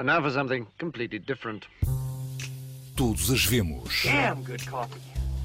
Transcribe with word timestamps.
And 0.00 0.06
now 0.06 0.22
for 0.22 0.30
something 0.30 0.66
completely 0.78 1.18
different. 1.18 1.66
Todos 2.96 3.30
as 3.30 3.44
vemos. 3.44 4.02
Damn 4.02 4.42
good 4.42 4.66
coffee. 4.66 4.98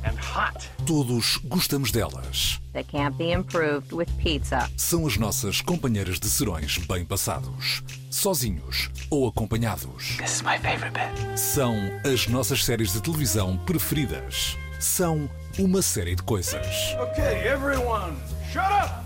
And 0.05 0.17
hot. 0.17 0.69
Todos 0.85 1.37
gostamos 1.43 1.91
delas. 1.91 2.61
that 2.71 2.87
can't 2.87 3.17
be 3.17 3.33
improved 3.33 3.91
with 3.91 4.07
pizza. 4.17 4.69
São 4.77 5.05
as 5.05 5.17
nossas 5.17 5.59
companheiras 5.59 6.21
de 6.21 6.29
serões 6.29 6.77
bem 6.77 7.03
passados. 7.03 7.83
Sozinhos 8.09 8.89
ou 9.09 9.27
acompanhados. 9.27 10.15
This 10.17 10.35
is 10.35 10.41
my 10.41 10.57
favorite 10.57 10.93
bit. 10.93 11.37
São 11.37 11.75
as 12.09 12.25
nossas 12.27 12.63
séries 12.63 12.93
de 12.93 13.01
televisão 13.01 13.57
preferidas. 13.65 14.57
São 14.79 15.29
uma 15.59 15.81
série 15.81 16.15
de 16.15 16.23
coisas. 16.23 16.65
Okay, 17.11 17.45
everyone, 17.45 18.15
shut 18.53 18.63
up 18.63 19.03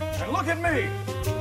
and 0.00 0.30
look 0.30 0.48
at 0.48 0.58
me. 0.58 1.37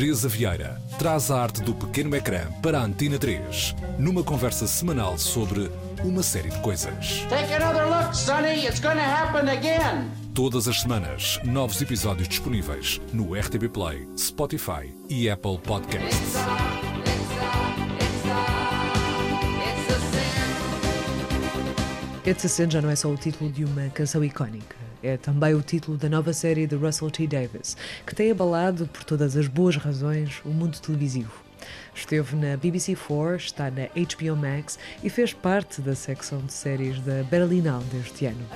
Teresa 0.00 0.30
Vieira 0.30 0.80
traz 0.98 1.30
a 1.30 1.42
arte 1.42 1.60
do 1.60 1.74
pequeno 1.74 2.16
ecrã 2.16 2.50
para 2.62 2.78
a 2.78 2.84
Antena 2.84 3.18
3, 3.18 3.76
numa 3.98 4.24
conversa 4.24 4.66
semanal 4.66 5.18
sobre 5.18 5.70
uma 6.02 6.22
série 6.22 6.48
de 6.48 6.58
coisas. 6.60 7.26
Take 7.28 7.52
another 7.52 7.84
look, 7.84 8.16
Sonny. 8.16 8.64
It's 8.66 8.80
gonna 8.80 9.02
happen 9.02 9.50
again. 9.50 10.10
Todas 10.32 10.66
as 10.66 10.80
semanas, 10.80 11.38
novos 11.44 11.82
episódios 11.82 12.28
disponíveis 12.28 12.98
no 13.12 13.34
RTB 13.34 13.68
Play, 13.68 14.08
Spotify 14.16 14.90
e 15.06 15.28
Apple 15.28 15.58
Podcasts. 15.58 16.34
It's 22.26 22.46
a 22.46 22.48
Sin 22.48 22.70
já 22.70 22.80
não 22.80 22.88
é 22.88 22.96
só 22.96 23.10
o 23.10 23.18
título 23.18 23.52
de 23.52 23.66
uma 23.66 23.90
canção 23.90 24.24
icónica. 24.24 24.79
É 25.02 25.16
também 25.16 25.54
o 25.54 25.62
título 25.62 25.96
da 25.96 26.08
nova 26.08 26.32
série 26.32 26.66
de 26.66 26.76
Russell 26.76 27.10
T. 27.10 27.26
Davis, 27.26 27.76
que 28.06 28.14
tem 28.14 28.30
abalado, 28.30 28.86
por 28.86 29.02
todas 29.04 29.36
as 29.36 29.48
boas 29.48 29.76
razões, 29.76 30.40
o 30.44 30.50
mundo 30.50 30.78
televisivo. 30.78 31.32
Esteve 31.94 32.36
na 32.36 32.56
BBC4, 32.56 33.36
está 33.36 33.70
na 33.70 33.86
HBO 33.86 34.36
Max 34.36 34.78
e 35.02 35.10
fez 35.10 35.32
parte 35.32 35.80
da 35.80 35.94
secção 35.94 36.40
de 36.40 36.52
séries 36.52 37.00
da 37.00 37.22
Berlinale 37.24 37.84
deste 37.84 38.26
ano. 38.26 38.46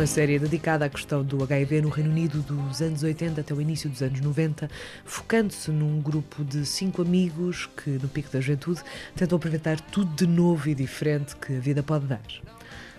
Uma 0.00 0.06
série 0.06 0.38
dedicada 0.38 0.86
à 0.86 0.88
questão 0.88 1.22
do 1.22 1.44
HIV 1.44 1.82
no 1.82 1.90
Reino 1.90 2.08
Unido 2.08 2.40
dos 2.40 2.80
anos 2.80 3.02
80 3.02 3.42
até 3.42 3.52
o 3.52 3.60
início 3.60 3.90
dos 3.90 4.00
anos 4.00 4.18
90, 4.18 4.66
focando-se 5.04 5.70
num 5.70 6.00
grupo 6.00 6.42
de 6.42 6.64
cinco 6.64 7.02
amigos 7.02 7.68
que, 7.76 7.90
no 7.90 8.08
pico 8.08 8.30
da 8.32 8.40
juventude, 8.40 8.80
tentam 9.14 9.36
aproveitar 9.36 9.78
tudo 9.78 10.10
de 10.14 10.26
novo 10.26 10.70
e 10.70 10.74
diferente 10.74 11.36
que 11.36 11.54
a 11.54 11.60
vida 11.60 11.82
pode 11.82 12.06
dar. 12.06 12.22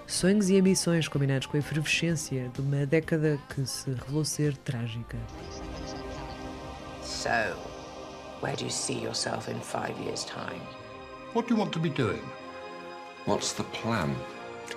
Sonhos 0.05 0.51
e 0.51 0.59
ambições 0.59 1.07
combinados 1.07 1.47
com 1.47 1.57
a 1.57 1.59
efervescência 1.59 2.51
de 2.53 2.61
uma 2.61 2.85
década 2.85 3.39
que 3.49 3.65
se 3.65 3.89
revelou 3.89 4.23
ser 4.23 4.55
trágica. 4.57 5.17
So, 7.01 7.29
where 8.43 8.55
do 8.55 8.65
you 8.65 8.69
see 8.69 9.01
yourself 9.03 9.49
in 9.49 9.59
five 9.59 9.99
years' 10.03 10.23
time? 10.23 10.61
What 11.33 11.47
do 11.47 11.55
you 11.55 11.59
want 11.59 11.71
to 11.71 11.79
be 11.79 11.89
doing? 11.89 12.21
What's 13.25 13.53
the 13.53 13.63
plan? 13.81 14.15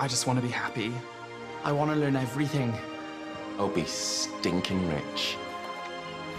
I 0.00 0.08
just 0.08 0.27
want 0.27 0.41
to 0.41 0.47
be 0.47 0.50
happy. 0.50 0.91
I 1.67 1.73
want 1.73 1.91
to 1.93 1.97
learn 1.97 2.15
everything. 2.15 2.75
Oh, 3.59 3.69
be 3.69 3.84
stinking 3.87 4.87
rich. 4.87 5.39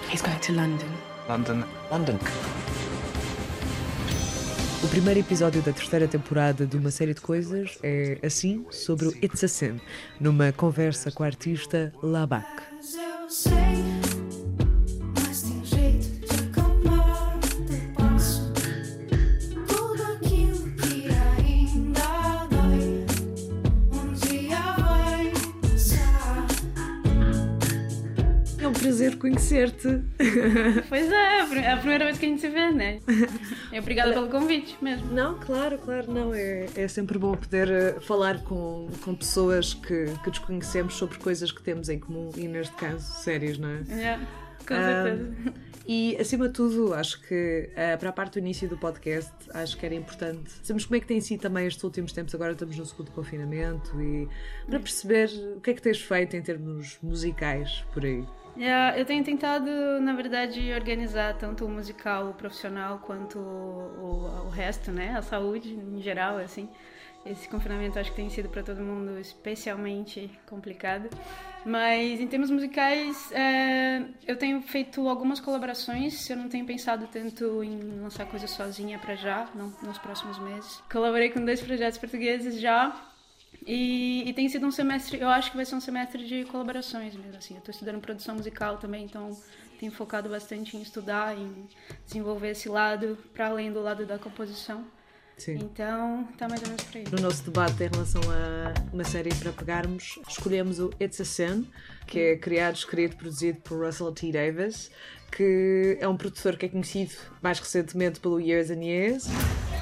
He's 0.08 0.22
going 0.22 0.40
to 0.40 0.54
London. 0.54 0.90
London. 1.28 1.66
London. 1.90 2.20
O 4.84 4.88
primeiro 4.88 5.20
episódio 5.20 5.64
da 5.64 5.74
terceira 5.74 6.08
temporada 6.08 6.68
de 6.68 6.78
uma 6.78 6.92
série 6.92 7.16
de 7.16 7.22
coisas 7.22 7.80
é 7.82 8.20
assim 8.24 8.68
sobre 8.70 9.08
o 9.08 9.12
It's 9.18 9.44
a 9.44 9.48
Sin, 9.48 9.82
numa 10.20 10.52
conversa 10.52 11.10
com 11.10 11.24
a 11.24 11.26
artista 11.26 11.92
Labac. 12.04 12.46
Conhecer-te. 29.26 30.04
Pois 30.88 31.12
é, 31.12 31.40
é 31.60 31.72
a 31.72 31.78
primeira 31.78 32.06
vez 32.06 32.18
que 32.18 32.26
a 32.26 32.30
gente 32.30 32.42
se 32.42 32.50
vê, 32.50 32.72
né? 32.72 33.00
E 33.72 33.80
obrigada 33.80 34.14
pelo 34.14 34.30
convite 34.30 34.78
mesmo. 34.82 35.12
Não, 35.12 35.40
claro, 35.40 35.78
claro, 35.80 36.12
não. 36.12 36.34
É, 36.34 36.68
é 36.76 36.88
sempre 36.88 37.18
bom 37.18 37.36
poder 37.36 37.70
eh, 37.70 38.00
falar 38.02 38.44
com, 38.44 38.88
com 39.04 39.16
pessoas 39.16 39.74
que, 39.74 40.06
que 40.24 40.30
desconhecemos 40.30 40.96
sobre 40.96 41.18
coisas 41.18 41.52
que 41.52 41.62
temos 41.64 41.90
em 41.90 42.00
comum 42.00 42.30
e, 42.36 42.48
neste 42.48 42.76
caso, 42.76 43.04
séries, 43.24 43.58
não 43.58 43.70
é? 43.70 43.82
É, 43.90 44.20
com 44.60 44.76
certeza. 44.76 45.34
E, 45.88 46.18
acima 46.20 46.48
de 46.48 46.54
tudo, 46.54 46.94
acho 46.94 47.22
que 47.22 47.70
eh, 47.76 47.98
para 47.98 48.10
a 48.10 48.14
parte 48.14 48.34
do 48.34 48.40
início 48.40 48.68
do 48.68 48.78
podcast, 48.78 49.32
acho 49.54 49.78
que 49.78 49.86
era 49.86 49.96
importante. 49.96 50.52
Sabemos 50.64 50.86
como 50.86 50.98
é 50.98 51.00
que 51.00 51.08
tem 51.08 51.22
sido 51.22 51.42
também 51.42 51.68
estes 51.68 51.84
últimos 51.84 52.12
tempos, 52.12 52.34
agora 52.34 52.54
estamos 52.54 52.78
no 52.78 52.86
segundo 52.86 53.12
confinamento, 53.12 54.00
e 54.02 54.28
para 54.68 54.80
perceber 54.80 55.30
o 55.56 55.62
que 55.62 55.72
é 55.72 55.74
que 55.74 55.82
tens 55.82 56.02
feito 56.02 56.36
em 56.36 56.42
termos 56.42 56.98
musicais 57.02 57.84
por 57.94 58.04
aí. 58.04 58.26
É, 58.58 59.00
eu 59.00 59.06
tenho 59.06 59.24
tentado, 59.24 59.70
na 60.00 60.14
verdade, 60.14 60.72
organizar 60.74 61.38
tanto 61.38 61.66
o 61.66 61.70
musical 61.70 62.30
o 62.30 62.34
profissional 62.34 63.00
quanto 63.00 63.38
o, 63.38 64.46
o, 64.46 64.50
resto, 64.50 64.92
né? 64.92 65.16
A 65.18 65.22
saúde 65.22 65.74
em 65.74 66.02
geral, 66.02 66.38
assim. 66.38 66.70
Esse 67.26 67.50
confinamento 67.50 67.98
acho 67.98 68.12
que 68.12 68.16
tem 68.16 68.30
sido 68.30 68.50
para 68.50 68.62
todo 68.62 68.82
mundo 68.82 69.20
especialmente 69.20 70.30
complicado. 70.46 71.10
Mas 71.66 72.22
em 72.22 72.28
termos 72.28 72.52
musicais, 72.52 73.32
é, 73.32 74.04
eu 74.28 74.38
tenho 74.38 74.62
feito 74.62 75.08
algumas 75.10 75.40
colaborações. 75.40 76.30
Eu 76.30 76.38
não 76.38 76.48
tenho 76.48 76.66
pensado 76.66 77.08
tanto 77.12 77.64
em 77.64 78.00
lançar 78.00 78.26
coisas 78.28 78.52
sozinha 78.52 79.00
para 79.00 79.16
já, 79.16 79.50
não 79.56 79.74
nos 79.82 79.98
próximos 79.98 80.38
meses. 80.40 80.82
Colaborei 80.92 81.32
com 81.32 81.44
dois 81.44 81.60
projetos 81.60 81.98
portugueses 81.98 82.60
já. 82.62 83.15
E, 83.66 84.30
e, 84.30 84.34
tem 84.34 84.48
sido 84.48 84.68
um 84.68 84.72
semestre, 84.72 85.20
eu 85.20 85.28
acho 85.28 85.50
que 85.50 85.58
vai 85.58 85.66
ser 85.66 85.76
um 85.76 85.82
semestre 85.82 86.24
de 86.24 86.46
colaborações 86.46 87.16
mesmo, 87.16 87.38
assim. 87.38 87.56
Eu 87.56 87.60
estou 87.60 87.74
estudando 87.74 88.00
produção 88.00 88.36
musical 88.36 88.78
também, 88.78 89.06
então 89.06 89.36
tenho 89.80 89.92
focado 89.92 90.30
bastante 90.30 90.78
em 90.78 90.82
estudar, 90.82 91.36
em 91.36 91.68
desenvolver 92.06 92.52
esse 92.52 92.70
lado, 92.70 93.18
para 93.34 93.48
além 93.48 93.72
do 93.72 93.82
lado 93.82 94.06
da 94.06 94.20
composição. 94.20 94.86
Sim. 95.38 95.56
Então, 95.56 96.28
tá 96.38 96.48
mais 96.48 96.62
ou 96.62 96.68
menos 96.68 96.84
por 96.84 96.98
aí. 96.98 97.04
No 97.12 97.22
nosso 97.22 97.44
debate 97.44 97.84
em 97.84 97.90
relação 97.90 98.22
a 98.32 98.94
uma 98.94 99.04
série 99.04 99.34
para 99.34 99.52
pegarmos, 99.52 100.20
escolhemos 100.30 100.80
o 100.80 100.92
It's 101.02 101.20
a 101.20 101.26
Sin, 101.26 101.70
que 102.08 102.20
é 102.20 102.38
criado, 102.38 102.76
escrito, 102.76 103.18
produzido 103.18 103.60
por 103.62 103.84
Russell 103.84 104.12
T. 104.14 104.32
Davis, 104.32 104.92
que 105.32 105.98
é 106.00 106.08
um 106.08 106.16
produtor 106.16 106.56
que 106.56 106.68
é 106.68 106.70
conhecido 106.70 107.16
mais 107.42 107.60
recentemente 107.60 108.20
pelo 108.20 108.40
Years 108.40 108.70
and 108.70 108.84
Years. 108.84 109.28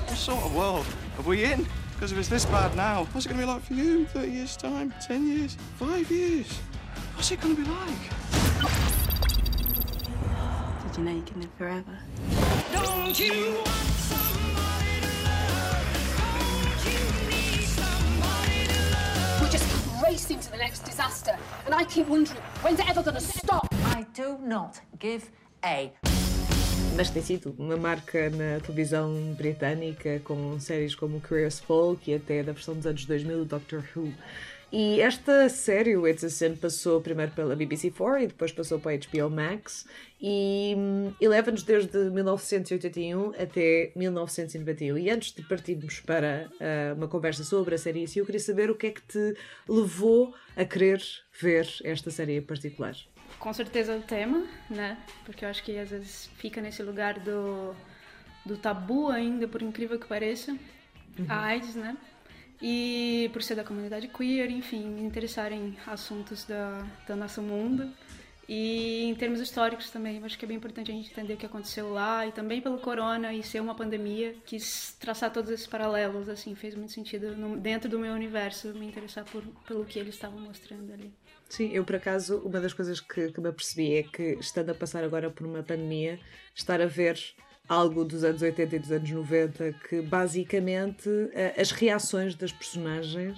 What 0.07 0.17
sort 0.17 0.43
of 0.43 0.55
world 0.55 0.87
are 1.19 1.27
we 1.27 1.43
in? 1.45 1.82
Because 1.93 2.11
if 2.11 2.17
it's 2.17 2.27
this 2.27 2.45
bad 2.45 2.75
now, 2.75 3.05
what's 3.11 3.25
it 3.25 3.29
going 3.29 3.39
to 3.39 3.47
be 3.47 3.51
like 3.51 3.63
for 3.63 3.73
you? 3.73 4.05
30 4.05 4.31
years' 4.31 4.57
time? 4.57 4.93
10 5.07 5.27
years? 5.27 5.57
5 5.77 6.11
years? 6.11 6.59
What's 7.15 7.31
it 7.31 7.39
going 7.39 7.55
to 7.55 7.61
be 7.61 7.69
like? 7.69 7.99
Did 10.83 10.97
you 10.97 11.03
know 11.05 11.11
you 11.11 11.21
can 11.21 11.41
live 11.41 11.53
forever? 11.57 11.97
Don't 12.71 13.19
you 13.19 13.57
We 19.41 19.49
just 19.49 19.65
keep 19.69 20.03
racing 20.03 20.39
to 20.39 20.51
the 20.51 20.57
next 20.57 20.79
disaster, 20.79 21.37
and 21.65 21.73
I 21.73 21.83
keep 21.85 22.07
wondering 22.07 22.41
when's 22.61 22.79
it 22.79 22.89
ever 22.89 23.01
going 23.01 23.15
to 23.15 23.21
stop? 23.21 23.67
I 23.85 24.05
do 24.13 24.37
not 24.41 24.81
give 24.99 25.29
a. 25.63 25.93
Mas 26.95 27.09
tem 27.09 27.23
sido 27.23 27.55
uma 27.57 27.75
marca 27.75 28.29
na 28.29 28.59
televisão 28.59 29.33
britânica 29.33 30.21
com 30.23 30.59
séries 30.59 30.93
como 30.93 31.19
Curious 31.21 31.59
Folk 31.59 32.09
e 32.09 32.13
até 32.13 32.43
da 32.43 32.51
versão 32.51 32.75
dos 32.75 32.85
anos 32.85 33.03
2000 33.05 33.39
do 33.39 33.45
Doctor 33.45 33.83
Who. 33.95 34.13
E 34.71 35.01
esta 35.01 35.49
série, 35.49 35.95
o 35.97 36.07
It's 36.07 36.23
a 36.23 36.29
Sin, 36.29 36.55
passou 36.55 37.01
primeiro 37.01 37.31
pela 37.31 37.55
BBC4 37.55 38.23
e 38.23 38.27
depois 38.27 38.51
passou 38.51 38.79
para 38.79 38.91
a 38.91 38.97
HBO 38.97 39.29
Max 39.29 39.85
e, 40.21 40.75
e 41.19 41.27
leva-nos 41.27 41.63
desde 41.63 41.97
1981 42.09 43.33
até 43.39 43.91
1991. 43.95 44.97
E 44.97 45.09
antes 45.09 45.31
de 45.31 45.43
partirmos 45.43 45.99
para 45.99 46.49
uh, 46.53 46.95
uma 46.95 47.07
conversa 47.07 47.43
sobre 47.43 47.75
a 47.75 47.77
série 47.77 48.05
eu 48.15 48.25
queria 48.25 48.39
saber 48.39 48.69
o 48.69 48.75
que 48.75 48.87
é 48.87 48.91
que 48.91 49.01
te 49.01 49.35
levou 49.67 50.33
a 50.55 50.65
querer 50.65 51.01
ver 51.39 51.67
esta 51.83 52.09
série 52.09 52.37
em 52.37 52.41
particular. 52.41 52.95
Com 53.39 53.53
certeza 53.53 53.95
o 53.95 54.01
tema, 54.01 54.45
né? 54.69 54.97
Porque 55.25 55.43
eu 55.43 55.49
acho 55.49 55.63
que 55.63 55.77
às 55.77 55.89
vezes 55.89 56.29
fica 56.37 56.61
nesse 56.61 56.81
lugar 56.81 57.19
do, 57.19 57.75
do 58.45 58.57
tabu 58.57 59.09
ainda, 59.09 59.47
por 59.47 59.61
incrível 59.61 59.99
que 59.99 60.07
pareça, 60.07 60.51
uhum. 60.51 61.25
a 61.27 61.41
AIDS, 61.45 61.75
né? 61.75 61.97
E 62.61 63.29
por 63.33 63.43
ser 63.43 63.55
da 63.55 63.63
comunidade 63.63 64.07
queer, 64.07 64.49
enfim, 64.49 64.87
me 64.87 65.01
interessar 65.01 65.51
em 65.51 65.77
assuntos 65.85 66.45
da, 66.45 66.85
do 67.05 67.15
nosso 67.15 67.41
mundo. 67.41 67.91
E 68.47 69.05
em 69.05 69.15
termos 69.15 69.39
históricos 69.39 69.89
também, 69.89 70.21
acho 70.23 70.37
que 70.37 70.43
é 70.43 70.47
bem 70.47 70.57
importante 70.57 70.91
a 70.91 70.93
gente 70.93 71.09
entender 71.09 71.33
o 71.33 71.37
que 71.37 71.45
aconteceu 71.45 71.91
lá 71.91 72.27
e 72.27 72.31
também 72.31 72.61
pelo 72.61 72.77
corona 72.77 73.33
e 73.33 73.41
ser 73.41 73.61
uma 73.61 73.73
pandemia, 73.73 74.35
quis 74.45 74.95
traçar 74.99 75.31
todos 75.31 75.49
esses 75.49 75.65
paralelos, 75.65 76.27
assim, 76.27 76.53
fez 76.53 76.75
muito 76.75 76.91
sentido 76.91 77.35
no, 77.37 77.57
dentro 77.57 77.89
do 77.89 77.97
meu 77.97 78.13
universo 78.13 78.67
me 78.73 78.85
interessar 78.85 79.23
por, 79.25 79.43
pelo 79.65 79.85
que 79.85 79.97
eles 79.97 80.15
estavam 80.15 80.39
mostrando 80.39 80.91
ali. 80.91 81.11
Sim, 81.53 81.69
eu 81.71 81.85
por 81.85 81.97
acaso, 81.97 82.37
uma 82.37 82.59
das 82.59 82.73
coisas 82.73 82.99
que, 82.99 83.31
que 83.31 83.39
me 83.39 83.47
apercebi 83.47 83.93
é 83.93 84.01
que, 84.01 84.39
estando 84.39 84.71
a 84.71 84.73
passar 84.73 85.03
agora 85.03 85.29
por 85.29 85.45
uma 85.45 85.61
pandemia, 85.61 86.19
estar 86.55 86.81
a 86.81 86.87
ver 86.87 87.15
algo 87.69 88.03
dos 88.03 88.23
anos 88.23 88.41
80 88.41 88.75
e 88.75 88.79
dos 88.79 88.91
anos 88.91 89.11
90 89.11 89.71
que 89.87 90.01
basicamente 90.01 91.07
eh, 91.31 91.53
as 91.55 91.69
reações 91.69 92.33
das 92.33 92.51
personagens 92.51 93.37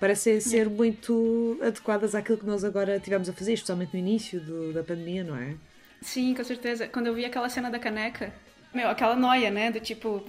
parecem 0.00 0.40
ser 0.40 0.68
muito 0.68 1.56
adequadas 1.62 2.16
àquilo 2.16 2.38
que 2.38 2.46
nós 2.46 2.64
agora 2.64 2.98
tivemos 2.98 3.28
a 3.28 3.32
fazer, 3.32 3.52
especialmente 3.52 3.92
no 3.92 4.00
início 4.00 4.40
do, 4.40 4.72
da 4.72 4.82
pandemia, 4.82 5.22
não 5.22 5.36
é? 5.36 5.54
Sim, 6.00 6.34
com 6.34 6.42
certeza. 6.42 6.88
Quando 6.88 7.06
eu 7.06 7.14
vi 7.14 7.24
aquela 7.24 7.48
cena 7.48 7.70
da 7.70 7.78
caneca, 7.78 8.34
meu, 8.74 8.88
aquela 8.88 9.14
noia, 9.14 9.52
né? 9.52 9.70
Do 9.70 9.78
tipo, 9.78 10.20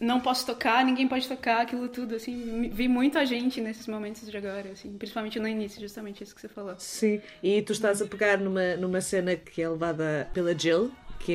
não 0.00 0.18
posso 0.18 0.46
tocar, 0.46 0.82
ninguém 0.84 1.06
pode 1.06 1.28
tocar, 1.28 1.60
aquilo 1.60 1.86
tudo, 1.88 2.14
assim, 2.14 2.70
vi 2.70 2.88
muita 2.88 3.24
gente 3.26 3.60
nesses 3.60 3.86
momentos 3.86 4.28
de 4.28 4.36
agora, 4.36 4.70
assim, 4.72 4.96
principalmente 4.96 5.38
no 5.38 5.46
início, 5.46 5.78
justamente 5.78 6.24
isso 6.24 6.34
que 6.34 6.40
você 6.40 6.48
falou. 6.48 6.74
Sim, 6.78 7.20
e 7.42 7.60
tu 7.60 7.72
estás 7.72 8.00
a 8.00 8.06
pegar 8.06 8.38
numa, 8.38 8.76
numa 8.76 9.02
cena 9.02 9.36
que 9.36 9.60
é 9.60 9.68
levada 9.68 10.28
pela 10.32 10.58
Jill, 10.58 10.90
que 11.20 11.32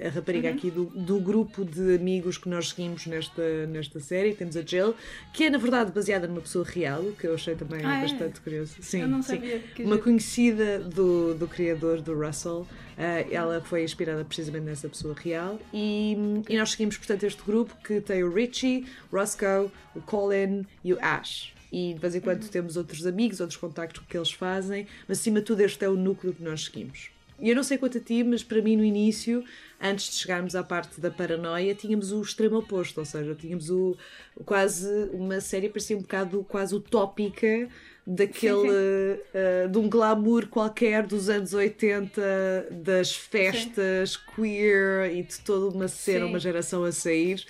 é 0.00 0.06
a 0.06 0.10
rapariga 0.10 0.48
Uhum. 0.48 0.54
aqui 0.54 0.70
do, 0.70 0.84
do 0.86 1.20
grupo 1.20 1.62
de 1.64 1.94
amigos 1.94 2.38
que 2.38 2.48
nós 2.48 2.70
seguimos 2.70 3.06
nesta, 3.06 3.66
nesta 3.66 4.00
série. 4.00 4.34
Temos 4.34 4.56
a 4.56 4.62
Jill, 4.62 4.94
que 5.32 5.44
é 5.44 5.50
na 5.50 5.58
verdade 5.58 5.92
baseada 5.92 6.26
numa 6.26 6.40
pessoa 6.40 6.64
real, 6.64 7.02
o 7.02 7.12
que 7.12 7.26
eu 7.26 7.34
achei 7.34 7.54
também 7.54 7.84
Ah, 7.84 7.98
é? 7.98 8.02
bastante 8.02 8.40
curioso. 8.40 8.76
Sim, 8.80 9.02
Eu 9.02 9.08
não 9.08 9.22
sim. 9.22 9.34
sabia, 9.34 9.62
Uma 9.80 9.98
conhecida 9.98 10.78
do, 10.80 11.34
do 11.34 11.46
criador 11.46 12.00
do 12.00 12.14
Russell. 12.18 12.66
ah, 12.96 13.24
ela 13.30 13.60
foi 13.60 13.84
inspirada 13.84 14.24
precisamente 14.24 14.64
nessa 14.64 14.88
pessoa 14.88 15.14
real. 15.14 15.60
E, 15.72 16.16
e 16.48 16.56
nós 16.56 16.70
seguimos, 16.70 16.96
portanto, 16.96 17.24
este 17.24 17.42
grupo 17.42 17.76
que 17.84 18.00
tem 18.00 18.24
o 18.24 18.32
Richie, 18.32 18.86
Roscoe, 19.12 19.70
o 19.94 20.00
Colin 20.00 20.64
e 20.82 20.94
o 20.94 20.98
Ash. 21.02 21.52
E 21.70 21.92
de 21.92 22.00
vez 22.00 22.14
em 22.14 22.20
quando 22.20 22.48
temos 22.48 22.76
outros 22.78 23.04
amigos, 23.06 23.38
outros 23.40 23.58
contactos 23.58 24.02
que 24.08 24.16
eles 24.16 24.32
fazem, 24.32 24.86
mas 25.06 25.18
acima 25.18 25.40
de 25.40 25.44
tudo 25.46 25.60
este 25.60 25.84
é 25.84 25.88
o 25.90 25.94
núcleo 25.96 26.32
que 26.32 26.42
nós 26.42 26.64
seguimos. 26.64 27.10
Eu 27.40 27.54
não 27.54 27.62
sei 27.62 27.76
quanto 27.78 27.98
a 27.98 28.00
ti, 28.00 28.24
mas 28.24 28.42
para 28.42 28.62
mim 28.62 28.76
no 28.76 28.84
início, 28.84 29.44
antes 29.80 30.10
de 30.10 30.16
chegarmos 30.16 30.54
à 30.56 30.62
parte 30.62 31.00
da 31.00 31.10
paranoia, 31.10 31.74
tínhamos 31.74 32.12
o 32.12 32.20
extremo 32.20 32.58
oposto, 32.58 32.98
ou 32.98 33.04
seja, 33.04 33.34
tínhamos 33.34 33.70
o, 33.70 33.96
quase 34.44 34.88
uma 35.12 35.40
série 35.40 35.68
parecia 35.68 35.96
um 35.96 36.00
bocado 36.00 36.44
quase 36.48 36.74
utópica 36.74 37.68
daquele 38.06 38.68
uh, 38.68 39.68
de 39.68 39.78
um 39.78 39.88
glamour 39.88 40.46
qualquer 40.46 41.04
dos 41.04 41.28
anos 41.28 41.52
80 41.52 42.68
das 42.70 43.14
festas 43.14 44.16
queer 44.16 45.12
e 45.12 45.22
de 45.24 45.40
toda 45.40 45.74
uma 45.74 45.88
cena, 45.88 46.24
Sim. 46.24 46.30
uma 46.30 46.38
geração 46.38 46.84
a 46.84 46.92
sair. 46.92 47.44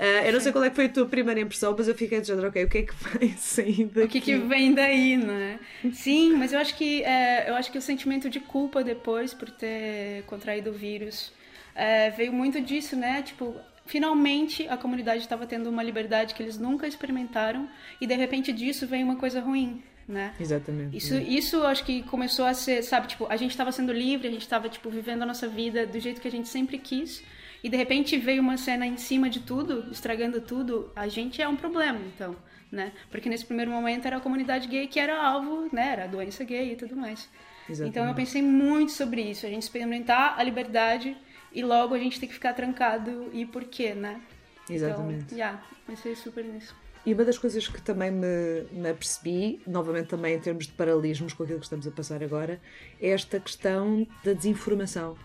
Uh, 0.00 0.24
eu 0.24 0.32
não 0.32 0.40
sei 0.40 0.50
qual 0.50 0.64
é 0.64 0.70
que 0.70 0.76
foi 0.76 0.86
a 0.86 0.88
tua 0.88 1.04
primeira 1.04 1.38
impressão, 1.38 1.74
mas 1.76 1.86
eu 1.86 1.94
fiquei 1.94 2.22
de 2.22 2.28
género, 2.28 2.48
ok, 2.48 2.64
o 2.64 2.68
que 2.70 2.78
é 2.78 2.82
que 2.84 2.94
vai 2.94 3.28
sair 3.36 3.84
daqui? 3.84 4.06
O 4.06 4.08
que, 4.08 4.20
que 4.22 4.36
vem 4.38 4.72
daí, 4.72 5.18
né? 5.18 5.60
Sim, 5.92 6.36
mas 6.38 6.54
eu 6.54 6.58
acho 6.58 6.74
que 6.74 7.04
é, 7.04 7.50
eu 7.50 7.54
acho 7.54 7.70
que 7.70 7.76
o 7.76 7.82
sentimento 7.82 8.30
de 8.30 8.40
culpa 8.40 8.82
depois 8.82 9.34
por 9.34 9.50
ter 9.50 10.22
contraído 10.22 10.70
o 10.70 10.72
vírus 10.72 11.30
é, 11.74 12.08
veio 12.08 12.32
muito 12.32 12.62
disso, 12.62 12.96
né? 12.96 13.20
Tipo, 13.20 13.54
finalmente 13.84 14.66
a 14.68 14.76
comunidade 14.78 15.20
estava 15.20 15.46
tendo 15.46 15.68
uma 15.68 15.82
liberdade 15.82 16.32
que 16.32 16.42
eles 16.42 16.56
nunca 16.56 16.86
experimentaram 16.86 17.68
e 18.00 18.06
de 18.06 18.14
repente 18.14 18.54
disso 18.54 18.86
vem 18.86 19.04
uma 19.04 19.16
coisa 19.16 19.38
ruim, 19.38 19.82
né? 20.08 20.32
Exatamente. 20.40 20.96
Isso, 20.96 21.14
isso 21.14 21.56
eu 21.56 21.66
acho 21.66 21.84
que 21.84 22.02
começou 22.04 22.46
a 22.46 22.54
ser, 22.54 22.82
sabe, 22.82 23.06
tipo, 23.06 23.26
a 23.28 23.36
gente 23.36 23.50
estava 23.50 23.70
sendo 23.70 23.92
livre, 23.92 24.28
a 24.28 24.30
gente 24.30 24.40
estava 24.40 24.66
tipo 24.70 24.88
vivendo 24.88 25.24
a 25.24 25.26
nossa 25.26 25.46
vida 25.46 25.86
do 25.86 26.00
jeito 26.00 26.22
que 26.22 26.28
a 26.28 26.30
gente 26.30 26.48
sempre 26.48 26.78
quis. 26.78 27.22
E 27.62 27.68
de 27.68 27.76
repente 27.76 28.16
veio 28.16 28.42
uma 28.42 28.56
cena 28.56 28.86
em 28.86 28.96
cima 28.96 29.28
de 29.28 29.40
tudo, 29.40 29.90
estragando 29.90 30.40
tudo, 30.40 30.90
a 30.96 31.08
gente 31.08 31.42
é 31.42 31.48
um 31.48 31.56
problema, 31.56 31.98
então, 32.14 32.34
né? 32.72 32.92
Porque 33.10 33.28
nesse 33.28 33.44
primeiro 33.44 33.70
momento 33.70 34.06
era 34.06 34.16
a 34.16 34.20
comunidade 34.20 34.66
gay 34.66 34.86
que 34.86 34.98
era 34.98 35.22
alvo, 35.22 35.68
né? 35.72 35.92
Era 35.92 36.04
a 36.04 36.06
doença 36.06 36.42
gay 36.44 36.72
e 36.72 36.76
tudo 36.76 36.96
mais. 36.96 37.28
Exatamente. 37.68 37.90
Então 37.90 38.08
eu 38.08 38.14
pensei 38.14 38.42
muito 38.42 38.92
sobre 38.92 39.22
isso, 39.22 39.46
a 39.46 39.48
gente 39.48 39.62
experimentar 39.62 40.38
a 40.38 40.42
liberdade 40.42 41.16
e 41.52 41.62
logo 41.62 41.94
a 41.94 41.98
gente 41.98 42.18
tem 42.18 42.28
que 42.28 42.34
ficar 42.34 42.54
trancado 42.54 43.28
e 43.32 43.44
por 43.44 43.64
quê, 43.64 43.94
né? 43.94 44.20
Exatamente. 44.68 45.24
Então, 45.24 45.38
yeah, 45.38 45.62
pensei 45.86 46.14
super 46.14 46.44
nisso. 46.44 46.74
E 47.04 47.14
uma 47.14 47.24
das 47.24 47.38
coisas 47.38 47.66
que 47.66 47.80
também 47.80 48.10
me, 48.10 48.64
me 48.72 48.90
apercebi, 48.90 49.60
novamente 49.66 50.08
também 50.08 50.34
em 50.34 50.40
termos 50.40 50.66
de 50.66 50.72
paralelismos 50.72 51.32
com 51.32 51.42
aquilo 51.42 51.58
que 51.58 51.64
estamos 51.64 51.86
a 51.86 51.90
passar 51.90 52.22
agora, 52.22 52.60
é 53.00 53.08
esta 53.08 53.40
questão 53.40 54.06
da 54.22 54.32
desinformação. 54.34 55.16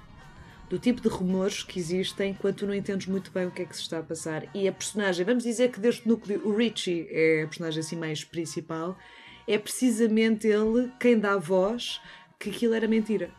Do 0.70 0.80
tipo 0.80 1.00
de 1.02 1.08
rumores 1.08 1.62
que 1.64 1.80
existem 1.80 2.34
quando 2.34 2.56
tu 2.56 2.66
não 2.68 2.74
entendes 2.74 3.08
muito 3.08 3.32
bem 3.32 3.46
o 3.46 3.52
que 3.52 3.62
é 3.62 3.66
que 3.66 3.76
se 3.76 3.84
está 3.84 4.00
a 4.00 4.04
passar. 4.04 4.44
E 4.54 4.68
a 4.68 4.72
personagem, 4.72 5.26
vamos 5.26 5.44
dizer 5.44 5.72
que 5.72 5.80
deste 5.80 6.08
núcleo, 6.08 6.42
o 6.44 6.56
Richie 6.56 7.08
é 7.12 7.44
a 7.44 7.48
personagem 7.48 7.80
assim 7.82 7.96
mais 7.96 8.24
principal, 8.24 8.98
é 9.48 9.58
precisamente 9.58 10.48
ele 10.48 10.92
quem 11.00 11.20
dá 11.20 11.38
voz 11.38 12.02
que 12.40 12.50
aquilo 12.50 12.74
era 12.74 12.88
mentira. 12.88 13.30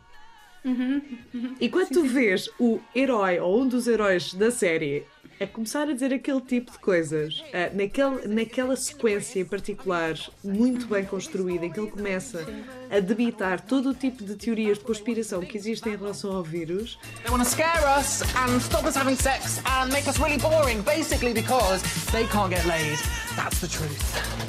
E 1.61 1.69
quando 1.69 1.91
tu 1.91 2.05
vês 2.05 2.49
o 2.59 2.81
herói 2.95 3.39
ou 3.39 3.63
um 3.63 3.69
dos 3.69 3.87
heróis 3.87 4.35
da 4.35 4.51
série 4.51 5.05
a 5.39 5.47
começar 5.47 5.83
a 5.83 5.93
dizer 5.93 6.15
aquele 6.15 6.41
tipo 6.41 6.73
de 6.73 6.79
coisas, 6.79 7.45
ah, 7.53 7.71
naquele, 7.75 8.27
naquela 8.27 8.77
sequência 8.77 9.41
em 9.41 9.45
particular, 9.45 10.15
muito 10.43 10.87
bem 10.87 11.05
construída, 11.05 11.67
em 11.67 11.71
que 11.71 11.79
ele 11.79 11.91
começa 11.91 12.47
a 12.91 13.01
debitar 13.01 13.61
todo 13.61 13.91
o 13.91 13.95
tipo 13.95 14.25
de 14.25 14.35
teorias 14.35 14.79
de 14.79 14.85
conspiração 14.85 15.43
que 15.43 15.59
existem 15.59 15.93
em 15.93 15.97
relação 15.97 16.35
ao 16.35 16.43
vírus, 16.43 16.99
They 17.23 17.31
want 17.31 17.43
to 17.43 17.51
scare 17.51 17.85
us 17.99 18.23
and 18.37 18.61
stop 18.61 18.87
us 18.87 18.97
having 18.97 19.17
sex 19.17 19.61
and 19.67 19.93
make 19.93 20.09
us 20.09 20.19
really 20.19 20.39
boring, 20.39 20.81
basically 20.83 21.35
because 21.35 21.83
they 22.13 22.27
can't 22.29 22.51
get 22.51 22.65
laid. 22.67 22.99
That's 23.37 23.61
the 23.61 23.69
truth. 23.69 23.99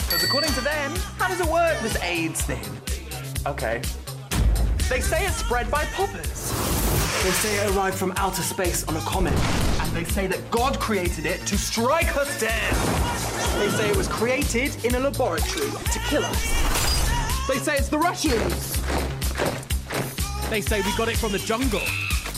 Because 0.05 0.23
according 0.23 0.53
to 0.53 0.61
them, 0.61 0.93
how 1.19 1.27
does 1.27 1.41
it 1.41 1.47
work, 1.47 1.77
this 1.81 1.97
AIDS 2.01 2.41
thing? 2.43 2.63
Okay. 3.45 3.81
They 4.89 5.01
say 5.01 5.25
it's 5.25 5.35
spread 5.35 5.69
by 5.69 5.83
poppers. 5.95 6.51
They 7.23 7.31
say 7.31 7.57
it 7.57 7.75
arrived 7.75 7.97
from 7.97 8.13
outer 8.15 8.41
space 8.41 8.87
on 8.87 8.95
a 8.95 9.01
comet. 9.01 9.33
They 9.97 10.03
say 10.03 10.27
that 10.27 10.51
God 10.51 10.79
created 10.79 11.25
it 11.25 11.41
to 11.47 11.57
strike 11.57 12.15
us 12.15 12.39
dead. 12.39 12.73
They 13.57 13.67
say 13.75 13.89
it 13.89 13.97
was 13.97 14.07
created 14.07 14.85
in 14.85 14.93
a 14.93 14.99
laboratory 14.99 15.71
to 15.71 15.99
kill 16.07 16.23
us. 16.23 17.47
They 17.47 17.57
say 17.57 17.77
it's 17.77 17.89
the 17.89 17.97
Russians. 17.97 18.77
They 20.51 20.61
say 20.61 20.81
we 20.81 20.95
got 20.95 21.09
it 21.09 21.17
from 21.17 21.31
the 21.31 21.39
jungle. 21.39 21.81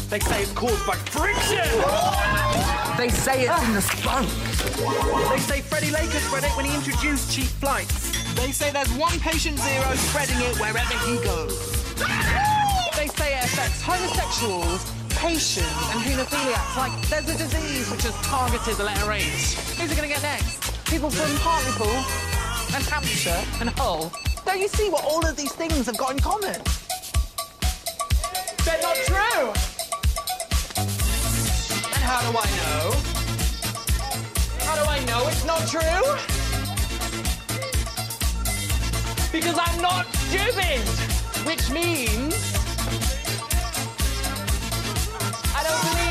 They 0.08 0.22
say 0.22 0.44
it's 0.44 0.54
caused 0.54 0.88
by 0.88 0.96
friction. 1.12 1.68
They 2.96 3.10
say 3.10 3.44
it's 3.46 3.68
in 3.68 3.74
the 3.74 3.82
sun. 3.82 4.24
They 5.30 5.40
say 5.40 5.60
Freddie 5.60 5.92
Laker 5.92 6.20
spread 6.20 6.46
it 6.46 6.56
when 6.56 6.66
he 6.66 6.74
introduced 6.74 7.30
cheap 7.30 7.52
flights. 7.60 8.24
They 8.36 8.54
say 8.54 8.72
there's 8.72 8.94
one 8.94 9.20
patient 9.20 9.60
zero 9.60 9.96
spreading 9.96 10.38
it 10.40 10.58
wherever 10.62 10.96
he 11.04 11.22
goes. 11.26 11.60
They 12.96 13.08
say 13.08 13.38
it 13.38 13.44
affects 13.44 13.82
homosexuals, 13.82 14.90
patients, 15.20 15.68
and 15.92 16.00
haemophiliacs. 16.00 16.78
Like 16.78 16.96
there's 17.10 17.28
a 17.28 17.38
disease 17.38 17.92
which 17.92 18.04
has 18.04 18.16
targeted 18.26 18.76
the 18.78 18.86
letter 18.86 19.12
H. 19.12 19.56
Who's 19.76 19.92
it 19.92 19.98
going 19.98 20.08
to 20.08 20.14
get 20.16 20.24
next? 20.24 20.86
People 20.86 21.10
from 21.10 21.30
Hartlepool 21.44 21.98
and 22.74 22.84
Hampshire 22.86 23.44
and 23.60 23.70
Hull. 23.72 24.14
Don't 24.46 24.60
you 24.60 24.70
see 24.70 24.90
what 24.90 25.04
all 25.04 25.26
of 25.26 25.36
these 25.36 25.52
things 25.52 25.86
have 25.88 25.98
got 25.98 26.12
in 26.12 26.20
common? 26.20 26.56
They're 28.64 28.82
not 28.82 28.96
true. 29.12 29.52
And 31.92 32.02
how 32.08 32.24
do 32.24 32.38
I 32.40 32.48
know? 32.64 32.96
How 34.64 34.76
do 34.82 34.90
I 34.90 35.04
know 35.04 35.28
it's 35.28 35.44
not 35.44 35.68
true? 35.68 36.16
Because 39.34 39.60
I'm 39.60 39.82
not 39.82 40.06
stupid, 40.16 40.80
which 41.46 41.70
means 41.70 42.59
I 45.72 45.84
don't 45.84 46.09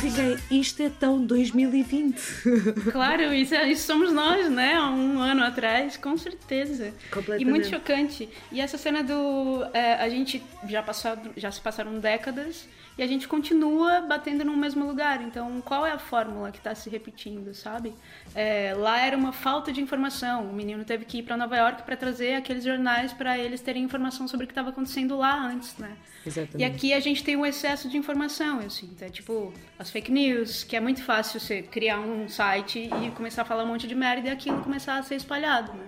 fiquei, 0.00 0.38
isto 0.50 0.82
é 0.82 0.88
tão 0.90 1.24
2020. 1.24 2.20
Claro, 2.92 3.32
isso, 3.34 3.54
é- 3.54 3.70
isso 3.70 3.86
somos 3.86 4.12
nós, 4.12 4.50
né? 4.50 4.74
Há 4.74 4.90
um 4.90 5.18
ano 5.20 5.42
atrás, 5.44 5.96
com 5.96 6.16
certeza. 6.16 6.92
E 7.38 7.44
muito 7.44 7.68
chocante. 7.68 8.28
E 8.50 8.60
essa 8.60 8.76
cena 8.78 9.02
do. 9.02 9.64
é, 9.72 9.94
a 9.94 10.08
gente 10.08 10.42
já, 10.68 10.82
passou, 10.82 11.12
já 11.36 11.50
se 11.50 11.60
passaram 11.60 11.98
décadas 11.98 12.68
e 12.98 13.02
a 13.02 13.06
gente 13.06 13.26
continua 13.28 14.00
batendo 14.02 14.44
no 14.44 14.56
mesmo 14.56 14.86
lugar. 14.86 15.22
Então, 15.22 15.60
qual 15.62 15.86
é 15.86 15.92
a 15.92 15.98
fórmula 15.98 16.50
que 16.50 16.58
está 16.58 16.74
se 16.74 16.90
repetindo, 16.90 17.54
sabe? 17.54 17.94
É, 18.34 18.74
lá 18.76 19.00
era 19.00 19.16
uma 19.16 19.32
falta 19.32 19.72
de 19.72 19.80
informação. 19.80 20.44
O 20.50 20.52
menino 20.52 20.84
teve 20.84 21.04
que 21.04 21.18
ir 21.18 21.22
para 21.22 21.36
Nova 21.36 21.56
York 21.56 21.82
para 21.82 21.96
trazer 21.96 22.34
aqueles 22.34 22.64
jornais 22.64 23.12
para 23.12 23.38
eles 23.38 23.60
terem 23.60 23.82
informação 23.82 24.26
sobre 24.28 24.44
o 24.44 24.46
que 24.46 24.52
estava 24.52 24.70
acontecendo 24.70 25.16
lá 25.16 25.34
antes, 25.34 25.76
né? 25.78 25.92
Exatamente. 26.26 26.58
E 26.60 26.64
aqui 26.64 26.92
a 26.92 27.00
gente 27.00 27.24
tem 27.24 27.36
um 27.36 27.46
excesso 27.46 27.88
de 27.88 27.96
informação, 27.96 28.60
eu 28.60 28.68
sinto. 28.70 29.02
É 29.02 29.08
tipo 29.08 29.52
as 29.78 29.89
fake 29.90 30.10
news, 30.10 30.64
que 30.64 30.76
é 30.76 30.80
muito 30.80 31.02
fácil 31.02 31.40
você 31.40 31.62
criar 31.62 32.00
um 32.00 32.28
site 32.28 32.88
e 33.02 33.10
começar 33.10 33.42
a 33.42 33.44
falar 33.44 33.64
um 33.64 33.66
monte 33.66 33.86
de 33.86 33.94
merda 33.94 34.28
e 34.28 34.30
aquilo 34.30 34.62
começar 34.62 34.96
a 34.98 35.02
ser 35.02 35.16
espalhado, 35.16 35.72
né? 35.72 35.86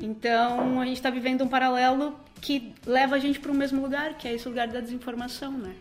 Então 0.00 0.80
a 0.80 0.84
gente 0.86 1.00
tá 1.00 1.10
vivendo 1.10 1.42
um 1.42 1.48
paralelo 1.48 2.18
que 2.40 2.74
leva 2.86 3.16
a 3.16 3.18
gente 3.18 3.38
para 3.38 3.50
o 3.50 3.54
mesmo 3.54 3.82
lugar, 3.82 4.14
que 4.14 4.26
é 4.26 4.34
esse 4.34 4.48
lugar 4.48 4.68
da 4.68 4.80
desinformação, 4.80 5.52
né? 5.52 5.74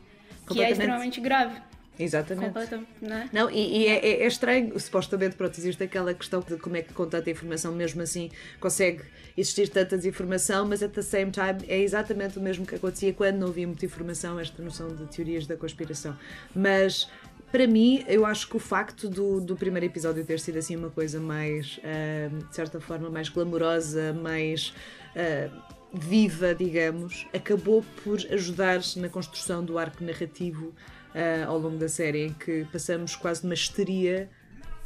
Que 0.48 0.62
é 0.64 0.72
extremamente 0.72 1.22
grave. 1.22 1.62
Exatamente. 2.00 2.54
Né? 3.02 3.30
Não, 3.34 3.52
e, 3.52 3.80
e 3.80 3.88
é, 3.88 3.98
é, 3.98 4.24
é, 4.24 4.28
estranho, 4.28 4.80
supostamente, 4.80 5.36
pronto, 5.36 5.60
existe 5.60 5.84
aquela 5.84 6.14
questão 6.14 6.40
de 6.40 6.56
como 6.56 6.78
é 6.78 6.82
que 6.82 6.94
com 6.94 7.06
tanta 7.06 7.30
informação, 7.30 7.74
mesmo 7.74 8.02
assim, 8.02 8.32
consegue 8.58 9.04
existir 9.36 9.68
tanta 9.68 9.98
desinformação, 9.98 10.66
mas 10.66 10.82
at 10.82 10.92
the 10.94 11.02
same 11.02 11.30
time 11.30 11.60
é 11.68 11.78
exatamente 11.78 12.40
o 12.40 12.42
mesmo 12.42 12.66
que 12.66 12.76
acontecia 12.76 13.12
quando 13.12 13.40
não 13.40 13.50
havia 13.50 13.68
muita 13.68 13.86
informação, 13.86 14.40
esta 14.40 14.64
noção 14.64 14.88
de 14.88 15.06
teorias 15.08 15.46
da 15.46 15.58
conspiração. 15.58 16.18
Mas 16.56 17.10
para 17.52 17.68
mim, 17.68 18.04
eu 18.08 18.26
acho 18.26 18.48
que 18.48 18.56
o 18.56 18.60
facto 18.60 19.10
do, 19.10 19.42
do 19.42 19.56
primeiro 19.56 19.86
episódio 19.86 20.24
ter 20.26 20.40
sido 20.40 20.58
assim 20.58 20.76
uma 20.76 20.90
coisa 20.90 21.20
mais, 21.20 21.80
uh, 21.80 22.48
de 22.48 22.56
certa 22.56 22.80
forma, 22.80 23.10
mais 23.10 23.30
glamourosa, 23.30 24.14
mais. 24.14 24.74
Uh, 25.16 25.80
viva, 25.92 26.54
digamos, 26.54 27.26
acabou 27.34 27.84
por 28.04 28.20
ajudar 28.32 28.80
na 28.96 29.10
construção 29.10 29.64
do 29.66 29.78
arco 29.78 30.04
narrativo 30.04 30.68
uh, 30.68 31.48
ao 31.48 31.58
longo 31.58 31.78
da 31.78 31.90
série, 31.90 32.28
em 32.28 32.34
que 32.34 32.66
passamos 32.72 33.16
quase 33.16 33.42
de 33.42 33.48
uma 33.48 33.54
histeria 33.54 34.30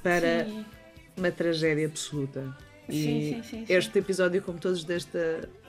para 0.01 0.46
sim. 0.46 0.65
uma 1.17 1.32
tragédia 1.32 1.88
absoluta. 1.88 2.55
E 2.89 3.01
sim, 3.01 3.43
sim, 3.43 3.65
este 3.70 4.00
episódio, 4.00 4.41
como 4.41 4.60
todos 4.60 4.84
deste, 4.84 5.17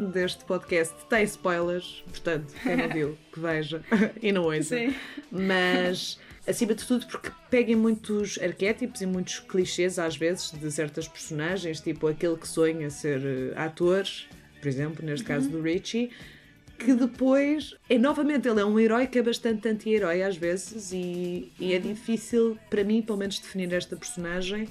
deste 0.00 0.44
podcast, 0.44 0.94
tem 1.08 1.22
spoilers, 1.24 2.02
portanto, 2.08 2.52
quem 2.60 2.76
não 2.76 2.88
viu, 2.88 3.18
que 3.32 3.38
veja 3.38 3.80
e 4.20 4.32
não 4.32 4.44
ouça. 4.44 4.76
Mas, 5.30 6.18
acima 6.46 6.74
de 6.74 6.84
tudo, 6.84 7.06
porque 7.06 7.30
peguem 7.50 7.76
muitos 7.76 8.38
arquétipos 8.38 9.00
e 9.00 9.06
muitos 9.06 9.38
clichês, 9.40 9.98
às 9.98 10.16
vezes, 10.16 10.50
de 10.50 10.70
certas 10.70 11.08
personagens, 11.08 11.80
tipo 11.80 12.06
aquele 12.06 12.36
que 12.36 12.46
sonha 12.46 12.90
ser 12.90 13.20
uh, 13.20 13.58
ator, 13.58 14.04
por 14.60 14.68
exemplo, 14.68 15.04
neste 15.04 15.24
caso 15.24 15.48
do 15.48 15.60
Richie, 15.60 16.10
que 16.78 16.92
depois 16.92 17.74
é 17.88 17.98
novamente 17.98 18.48
ele 18.48 18.60
é 18.60 18.64
um 18.64 18.78
herói 18.78 19.06
que 19.06 19.18
é 19.18 19.22
bastante 19.22 19.68
anti-herói 19.68 20.22
às 20.22 20.36
vezes 20.36 20.92
e, 20.92 21.52
e, 21.58 21.72
é 21.72 21.78
difícil 21.78 22.58
para 22.68 22.82
mim 22.82 23.00
pelo 23.00 23.18
menos 23.18 23.38
definir 23.38 23.72
esta 23.72 23.96
personagem. 23.96 24.68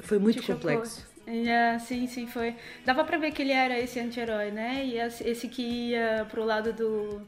Foi 0.00 0.18
muito 0.18 0.42
complexo. 0.42 1.06
Yeah, 1.26 1.78
sim 1.80 2.06
sim 2.06 2.26
foi. 2.26 2.54
Dava 2.86 3.04
para 3.04 3.18
ver 3.18 3.32
que 3.32 3.42
ele 3.42 3.52
era 3.52 3.78
esse 3.78 3.98
anti-herói 3.98 4.50
né? 4.50 4.86
E 4.86 4.98
esse 4.98 5.48
que 5.48 5.62
ia 5.62 6.26
pro 6.30 6.44
lado 6.44 6.72
do 6.72 7.20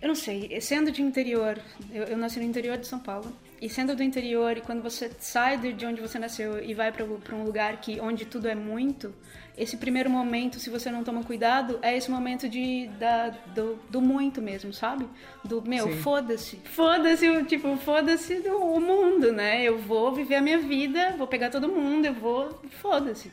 eu 0.00 0.08
não 0.08 0.14
sei 0.14 0.60
sendo 0.60 0.90
de 0.90 1.02
interior 1.02 1.58
eu, 1.92 2.04
eu 2.04 2.16
nasci 2.16 2.38
no 2.38 2.44
interior 2.44 2.76
de 2.76 2.86
São 2.86 2.98
Paulo 2.98 3.34
e 3.60 3.68
sendo 3.68 3.94
do 3.96 4.02
interior 4.02 4.56
e 4.56 4.60
quando 4.60 4.82
você 4.82 5.10
sai 5.18 5.56
de 5.58 5.84
onde 5.84 6.00
você 6.00 6.18
nasceu 6.18 6.62
e 6.62 6.74
vai 6.74 6.92
para 6.92 7.04
um 7.04 7.44
lugar 7.44 7.80
que 7.80 8.00
onde 8.00 8.24
tudo 8.24 8.48
é 8.48 8.54
muito 8.54 9.12
esse 9.58 9.76
primeiro 9.76 10.08
momento, 10.08 10.60
se 10.60 10.70
você 10.70 10.88
não 10.88 11.02
toma 11.02 11.24
cuidado, 11.24 11.80
é 11.82 11.96
esse 11.96 12.08
momento 12.08 12.48
de, 12.48 12.86
da, 12.98 13.30
do, 13.54 13.76
do 13.90 14.00
muito 14.00 14.40
mesmo, 14.40 14.72
sabe? 14.72 15.04
Do, 15.44 15.60
meu, 15.60 15.88
foda-se. 15.96 16.60
Foda-se, 16.64 17.44
tipo, 17.44 17.76
foda-se 17.78 18.34
o 18.48 18.78
mundo, 18.78 19.32
né? 19.32 19.64
Eu 19.64 19.76
vou 19.78 20.14
viver 20.14 20.36
a 20.36 20.40
minha 20.40 20.58
vida, 20.58 21.16
vou 21.18 21.26
pegar 21.26 21.50
todo 21.50 21.68
mundo, 21.68 22.06
eu 22.06 22.14
vou. 22.14 22.56
Foda-se. 22.80 23.32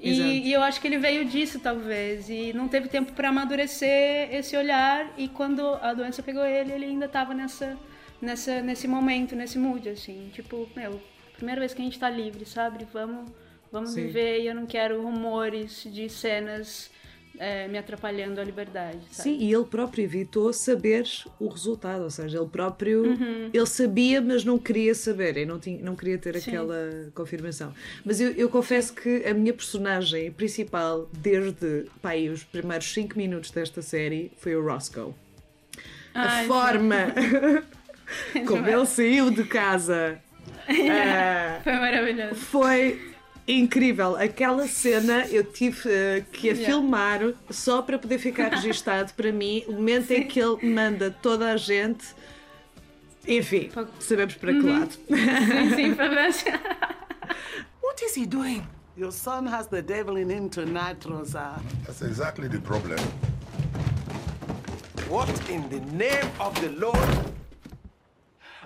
E, 0.00 0.48
e, 0.48 0.52
eu 0.52 0.62
acho 0.62 0.80
que 0.80 0.86
ele 0.86 0.98
veio 0.98 1.24
disso, 1.24 1.58
talvez. 1.58 2.28
E 2.28 2.52
não 2.52 2.68
teve 2.68 2.88
tempo 2.88 3.12
para 3.12 3.30
amadurecer 3.30 4.34
esse 4.34 4.56
olhar. 4.56 5.12
E 5.16 5.28
quando 5.28 5.62
a 5.80 5.94
doença 5.94 6.22
pegou 6.22 6.44
ele, 6.44 6.72
ele 6.72 6.84
ainda 6.84 7.08
tava 7.08 7.32
nessa, 7.32 7.78
nessa, 8.20 8.60
nesse 8.60 8.86
momento, 8.86 9.34
nesse 9.34 9.58
mood, 9.58 9.88
assim. 9.88 10.30
Tipo, 10.34 10.68
meu, 10.76 11.00
primeira 11.36 11.60
vez 11.60 11.72
que 11.72 11.80
a 11.80 11.84
gente 11.84 11.98
tá 11.98 12.10
livre, 12.10 12.44
sabe? 12.44 12.86
Vamos 12.92 13.30
Vamos 13.74 13.90
Sim. 13.90 14.06
viver 14.06 14.40
e 14.40 14.46
eu 14.46 14.54
não 14.54 14.66
quero 14.66 15.02
rumores 15.02 15.82
de 15.90 16.08
cenas 16.08 16.92
é, 17.38 17.66
me 17.68 17.78
atrapalhando 17.78 18.40
a 18.40 18.44
liberdade. 18.44 18.98
Sabe? 19.10 19.30
Sim, 19.30 19.38
e 19.38 19.52
ele 19.52 19.64
próprio 19.64 20.04
evitou 20.04 20.52
saber 20.52 21.04
o 21.38 21.48
resultado, 21.48 22.04
ou 22.04 22.10
seja, 22.10 22.38
ele 22.38 22.48
próprio 22.48 23.04
uhum. 23.04 23.50
ele 23.52 23.66
sabia, 23.66 24.20
mas 24.20 24.44
não 24.44 24.58
queria 24.58 24.94
saber 24.94 25.36
e 25.36 25.46
não, 25.46 25.58
tinha, 25.58 25.82
não 25.82 25.96
queria 25.96 26.18
ter 26.18 26.40
Sim. 26.40 26.50
aquela 26.50 27.10
confirmação. 27.14 27.72
Mas 28.04 28.20
eu, 28.20 28.30
eu, 28.32 28.48
confesso 28.48 28.94
que 28.94 29.24
a 29.26 29.34
minha 29.34 29.52
personagem 29.52 30.30
principal, 30.30 31.08
desde 31.12 31.86
pá, 32.00 32.14
os 32.14 32.44
primeiros 32.44 32.92
5 32.92 33.16
minutos 33.16 33.50
desta 33.50 33.82
série, 33.82 34.30
foi 34.36 34.54
o 34.54 34.64
Roscoe. 34.64 35.12
Ai, 36.14 36.44
a 36.44 36.48
forma 36.48 36.96
como 38.46 38.68
ele 38.68 38.86
saiu 38.86 39.30
de 39.30 39.44
casa. 39.44 40.20
uh, 40.68 41.62
foi 41.64 41.72
maravilhoso. 41.72 42.34
Foi 42.36 43.13
incrível. 43.46 44.16
Aquela 44.16 44.66
cena 44.66 45.26
eu 45.26 45.44
tive 45.44 45.88
uh, 45.88 46.24
que 46.32 46.50
a 46.50 46.52
yeah. 46.52 46.64
filmar 46.64 47.20
só 47.50 47.82
para 47.82 47.98
poder 47.98 48.18
ficar 48.18 48.48
registado 48.48 49.12
para 49.14 49.32
mim 49.32 49.64
o 49.66 49.72
momento 49.72 50.08
Sim. 50.08 50.14
em 50.14 50.28
que 50.28 50.40
ele 50.40 50.66
manda 50.66 51.10
toda 51.10 51.52
a 51.52 51.56
gente. 51.56 52.14
Enfim, 53.26 53.70
sabemos 54.00 54.34
para 54.34 54.52
que 54.52 54.58
uhum. 54.58 54.80
lado. 54.80 54.92
Sim, 54.92 55.74
sim, 55.74 55.94
para 55.94 56.28
What 57.82 58.04
is 58.04 58.16
he 58.16 58.26
doing? 58.26 58.66
Your 58.96 59.12
son 59.12 59.46
has 59.46 59.66
the 59.66 59.82
devil 59.82 60.16
in 60.16 60.30
him 60.30 60.48
tonight, 60.48 61.04
Rosa. 61.04 61.60
That's 61.84 62.02
exactly 62.02 62.48
the 62.48 62.60
problem. 62.60 62.98
What 65.08 65.28
in 65.50 65.68
the 65.68 65.80
name 65.92 66.30
of 66.38 66.54
the 66.60 66.70
Lord? 66.70 67.34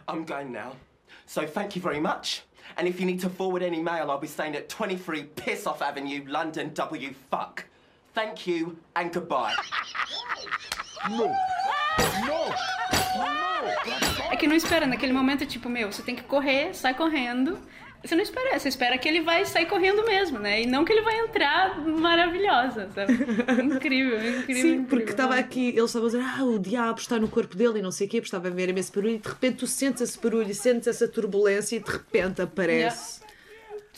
I'm 0.06 0.24
going 0.24 0.52
now. 0.52 0.72
So 1.26 1.46
thank 1.46 1.76
you 1.76 1.82
very 1.82 2.00
much. 2.00 2.42
And 2.76 2.86
if 2.86 3.00
you 3.00 3.06
need 3.06 3.20
to 3.20 3.30
forward 3.30 3.62
any 3.62 3.80
mail, 3.80 4.10
I'll 4.10 4.18
be 4.18 4.26
staying 4.28 4.54
at 4.56 4.68
23 4.68 5.24
Piss 5.36 5.66
Off 5.66 5.82
Avenue, 5.82 6.24
London 6.28 6.72
W. 6.74 7.14
Fuck. 7.30 7.64
Thank 8.14 8.46
you 8.46 8.76
and 8.96 9.12
goodbye. 9.12 9.54
No. 11.08 11.26
No. 12.26 12.48
No. 13.16 14.32
É 14.32 14.36
que 14.36 14.48
não 14.48 14.56
espera, 14.56 14.84
naquele 14.84 15.12
momento 15.12 15.42
é 15.44 15.46
tipo, 15.46 15.68
meu, 15.68 15.90
você 15.92 16.02
tem 16.02 16.16
que 16.16 16.24
correr, 16.24 16.74
sai 16.74 16.92
correndo. 16.92 17.56
Você 18.04 18.14
não 18.14 18.22
espera, 18.22 18.58
você 18.58 18.68
espera 18.68 18.96
que 18.96 19.08
ele 19.08 19.22
vai 19.22 19.44
sair 19.44 19.66
correndo 19.66 20.04
mesmo, 20.04 20.38
né? 20.38 20.62
E 20.62 20.66
não 20.66 20.84
que 20.84 20.92
ele 20.92 21.02
vai 21.02 21.18
entrar 21.18 21.78
maravilhosa, 21.80 22.88
sabe? 22.94 23.12
Incrível, 23.62 24.16
incrível. 24.16 24.62
Sim, 24.62 24.68
incrível. 24.68 24.86
porque 24.88 25.10
estava 25.10 25.34
aqui, 25.34 25.70
eles 25.70 25.84
estavam 25.84 26.06
a 26.06 26.10
dizer, 26.10 26.22
ah, 26.24 26.44
o 26.44 26.58
diabo 26.58 27.00
está 27.00 27.18
no 27.18 27.28
corpo 27.28 27.56
dele 27.56 27.80
e 27.80 27.82
não 27.82 27.90
sei 27.90 28.06
o 28.06 28.10
quê, 28.10 28.18
estava 28.18 28.46
a 28.46 28.50
ver 28.50 28.76
esse 28.78 28.92
barulho 28.92 29.16
e 29.16 29.18
de 29.18 29.28
repente 29.28 29.56
tu 29.58 29.66
sentes 29.66 30.00
esse 30.00 30.18
barulho 30.20 30.48
e 30.48 30.54
sentes 30.54 30.86
essa 30.86 31.08
turbulência 31.08 31.76
e 31.76 31.80
de 31.80 31.90
repente 31.90 32.40
aparece 32.40 33.20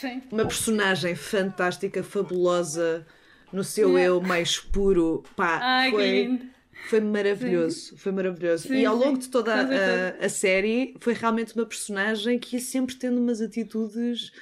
yeah. 0.02 0.22
uma 0.32 0.46
personagem 0.46 1.14
fantástica, 1.14 2.02
fabulosa, 2.02 3.06
no 3.52 3.62
seu 3.62 3.90
yeah. 3.90 4.08
eu 4.08 4.20
mais 4.22 4.58
puro. 4.58 5.22
Pá, 5.36 5.58
Ai, 5.62 5.90
foi. 5.90 6.02
Que 6.02 6.12
lindo 6.12 6.59
foi 6.88 7.00
maravilhoso, 7.00 7.76
sim. 7.76 7.96
foi 7.96 8.12
maravilhoso. 8.12 8.68
Sim, 8.68 8.74
e 8.74 8.86
ao 8.86 8.96
longo 8.96 9.16
sim. 9.16 9.22
de 9.22 9.28
toda 9.28 9.54
a, 9.54 10.24
a, 10.24 10.28
série 10.28 10.94
foi 11.00 11.14
realmente 11.14 11.54
uma 11.54 11.66
personagem 11.66 12.38
que 12.38 12.56
ia 12.56 12.60
sempre 12.60 12.96
tendo 12.96 13.20
umas 13.20 13.40
atitudes 13.40 14.32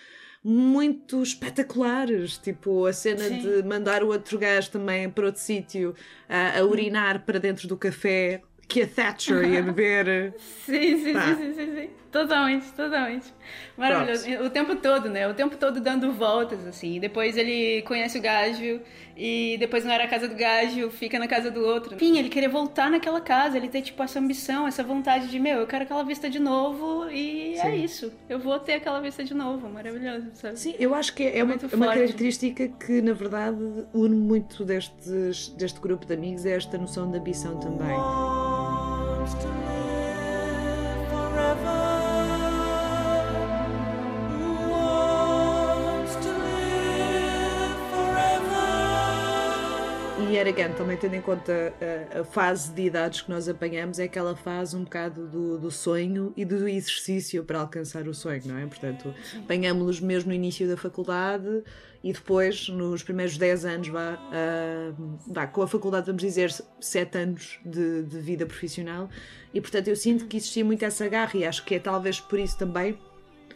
muito 0.43 1.23
espetaculares, 1.23 2.39
tipo 2.39 2.87
a 2.87 2.93
cena 2.93 3.29
de 3.29 3.63
mandar 3.65 4.03
o 4.03 4.09
outro 4.09 4.39
gajo 4.39 4.71
também 4.71 5.11
para 5.11 5.27
outro 5.27 5.41
sítio 5.41 5.95
a, 6.29 6.59
a 6.59 6.65
urinar 6.65 7.25
para 7.25 7.39
dentro 7.39 7.67
do 7.67 7.77
café 7.77 8.43
que 8.69 8.83
a 8.83 8.87
Thatcher 8.87 9.45
ia 9.51 9.63
beber. 9.63 10.35
sim, 10.65 10.97
sim, 10.99 11.15
sim, 11.15 11.37
sim, 11.37 11.55
sim, 11.55 11.75
sim, 11.75 11.91
Totalmente, 12.11 12.73
totalmente. 12.73 13.27
Maravilhoso. 13.77 14.25
Pronto. 14.25 14.45
O 14.45 14.51
tempo 14.51 14.77
todo, 14.77 15.11
né? 15.11 15.29
O 15.29 15.35
tempo 15.35 15.57
todo 15.57 15.81
dando 15.81 16.11
voltas, 16.13 16.67
assim. 16.67 16.99
Depois 16.99 17.37
ele 17.37 17.83
conhece 17.83 18.19
o 18.19 18.23
gajo 18.23 18.81
e 19.17 19.57
depois 19.59 19.85
não 19.85 19.93
era 19.93 20.05
a 20.05 20.09
casa 20.09 20.27
do 20.27 20.35
gajo, 20.35 20.91
fica 20.91 21.19
na 21.19 21.29
casa 21.29 21.51
do 21.51 21.61
outro. 21.61 21.95
Enfim, 21.95 22.19
ele 22.19 22.29
queria 22.29 22.49
voltar 22.49 22.91
naquela 22.91 23.21
casa, 23.21 23.57
ele 23.57 23.69
tem, 23.69 23.83
tipo, 23.83 24.03
essa 24.03 24.19
ambição, 24.19 24.67
essa 24.67 24.83
vontade 24.83 25.29
de, 25.29 25.39
meu, 25.39 25.59
eu 25.59 25.67
quero 25.67 25.85
aquela 25.85 26.03
vista 26.03 26.31
de 26.31 26.39
novo 26.39 27.11
e 27.11 27.55
é 27.55 27.63
Sim. 27.63 27.69
é 27.69 27.77
isso. 27.77 28.13
Eu 28.29 28.39
vou 28.39 28.59
ter 28.59 28.75
aquela 28.75 29.01
vista 29.01 29.23
de 29.23 29.35
novo. 29.35 29.69
Maravilhoso, 29.69 30.29
sabe? 30.35 30.59
Sim, 30.59 30.75
eu 30.79 30.95
acho 30.95 31.15
que 31.15 31.25
é, 31.25 31.39
é 31.39 31.45
uma, 31.45 31.57
uma 31.73 31.87
característica 31.89 32.69
que, 32.69 33.03
na 33.03 33.13
verdade, 33.13 33.59
une 33.93 34.17
muito 34.17 34.65
destes, 34.65 35.49
deste 35.49 35.79
grupo 35.79 36.07
de 36.07 36.15
amigos, 36.15 36.47
é 36.47 36.57
esta 36.57 36.79
noção 36.79 37.11
de 37.11 37.19
ambição 37.19 37.59
também. 37.61 37.97
E 50.39 50.51
again, 50.51 50.73
também 50.75 50.97
tendo 50.97 51.15
em 51.15 51.21
conta 51.21 51.75
a, 52.15 52.21
a, 52.21 52.25
fase 52.25 52.73
de 52.73 52.83
idades 52.83 53.23
que 53.23 53.29
nós 53.29 53.49
apanhamos, 53.49 53.99
é 53.99 54.05
aquela 54.05 54.37
fase 54.37 54.77
um 54.77 54.85
bocado 54.85 55.27
do, 55.27 55.59
do 55.59 55.69
sonho 55.69 56.33
e 56.37 56.45
do 56.45 56.69
exercício 56.69 57.43
para 57.43 57.59
alcançar 57.59 58.07
o 58.07 58.15
sonho, 58.15 58.43
não 58.47 58.57
é? 58.57 58.65
Portanto, 58.65 59.13
apanhamos-los 59.37 60.01
mesmo 60.01 60.29
no 60.29 60.35
início 60.35 60.69
da 60.69 60.77
faculdade 60.77 61.65
e 62.05 62.13
depois, 62.13 62.69
nos 62.69 63.03
primeiros 63.03 63.37
10 63.37 63.65
anos, 63.65 63.89
vá, 63.89 64.15
uh, 64.15 65.19
vá, 65.27 65.49
com 65.49 65.63
a 65.63 65.67
faculdade, 65.67 66.07
vamos 66.07 66.23
dizer, 66.23 66.53
7 66.81 67.19
anos 67.19 67.59
de, 67.65 68.05
de 68.05 68.21
vida 68.21 68.47
profissional, 68.47 69.11
e 69.53 69.61
portanto 69.61 69.89
eu 69.89 69.97
sinto 69.97 70.27
que 70.27 70.37
existia 70.37 70.65
muito 70.65 70.85
essa 70.85 71.09
garra, 71.09 71.37
e 71.37 71.45
acho 71.45 71.65
que 71.65 71.75
é 71.75 71.81
talvez 71.81 72.21
por 72.21 72.39
isso 72.39 72.57
também 72.57 72.97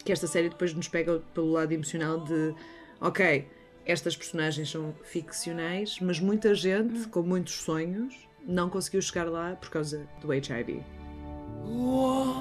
que 0.03 0.11
esta 0.11 0.27
série 0.27 0.49
depois 0.49 0.73
nos 0.73 0.89
pega 0.89 1.21
pelo 1.33 1.53
lado 1.53 1.71
emocional 1.71 2.19
de 2.25 2.53
ok 2.99 3.47
estas 3.85 4.15
personagens 4.15 4.69
são 4.69 4.93
ficcionais, 5.03 5.97
mas 5.99 6.19
muita 6.19 6.53
gente 6.55 6.99
hum. 6.99 7.09
com 7.09 7.21
muitos 7.21 7.53
sonhos 7.55 8.15
não 8.45 8.69
conseguiu 8.69 9.01
chegar 9.01 9.29
lá 9.29 9.55
por 9.55 9.69
causa 9.69 10.07
do 10.21 10.31
HIV. 10.31 10.81
What? 11.65 12.33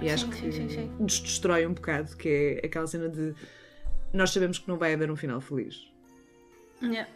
E 0.00 0.10
acho 0.10 0.24
Sim, 0.26 0.30
que 0.30 0.52
sim, 0.52 0.68
sim, 0.68 0.90
nos 0.98 1.20
destrói 1.20 1.66
um 1.66 1.74
bocado, 1.74 2.16
que 2.16 2.60
é 2.62 2.66
aquela 2.66 2.86
cena 2.86 3.08
de 3.08 3.34
nós 4.12 4.30
sabemos 4.30 4.58
que 4.58 4.68
não 4.68 4.76
vai 4.76 4.94
haver 4.94 5.10
um 5.10 5.16
final 5.16 5.40
feliz. 5.40 5.88
Yeah. 6.82 7.08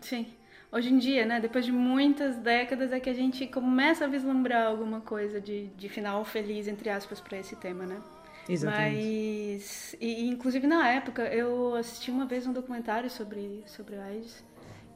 Sim. 0.00 0.26
Hoje 0.72 0.92
em 0.92 0.98
dia, 0.98 1.24
né, 1.24 1.40
depois 1.40 1.64
de 1.64 1.70
muitas 1.70 2.36
décadas, 2.36 2.92
é 2.92 2.98
que 2.98 3.08
a 3.08 3.14
gente 3.14 3.46
começa 3.46 4.04
a 4.04 4.08
vislumbrar 4.08 4.66
alguma 4.66 5.00
coisa 5.00 5.40
de, 5.40 5.66
de 5.66 5.88
final 5.88 6.24
feliz, 6.24 6.66
entre 6.66 6.90
aspas, 6.90 7.20
para 7.20 7.38
esse 7.38 7.54
tema, 7.54 7.86
né? 7.86 8.00
Exatamente. 8.48 8.96
Mas, 8.96 9.96
e, 10.00 10.28
inclusive 10.28 10.66
na 10.66 10.88
época, 10.90 11.22
eu 11.32 11.76
assisti 11.76 12.10
uma 12.10 12.26
vez 12.26 12.46
um 12.46 12.52
documentário 12.52 13.08
sobre, 13.08 13.62
sobre 13.66 13.96
AIDS 13.96 14.44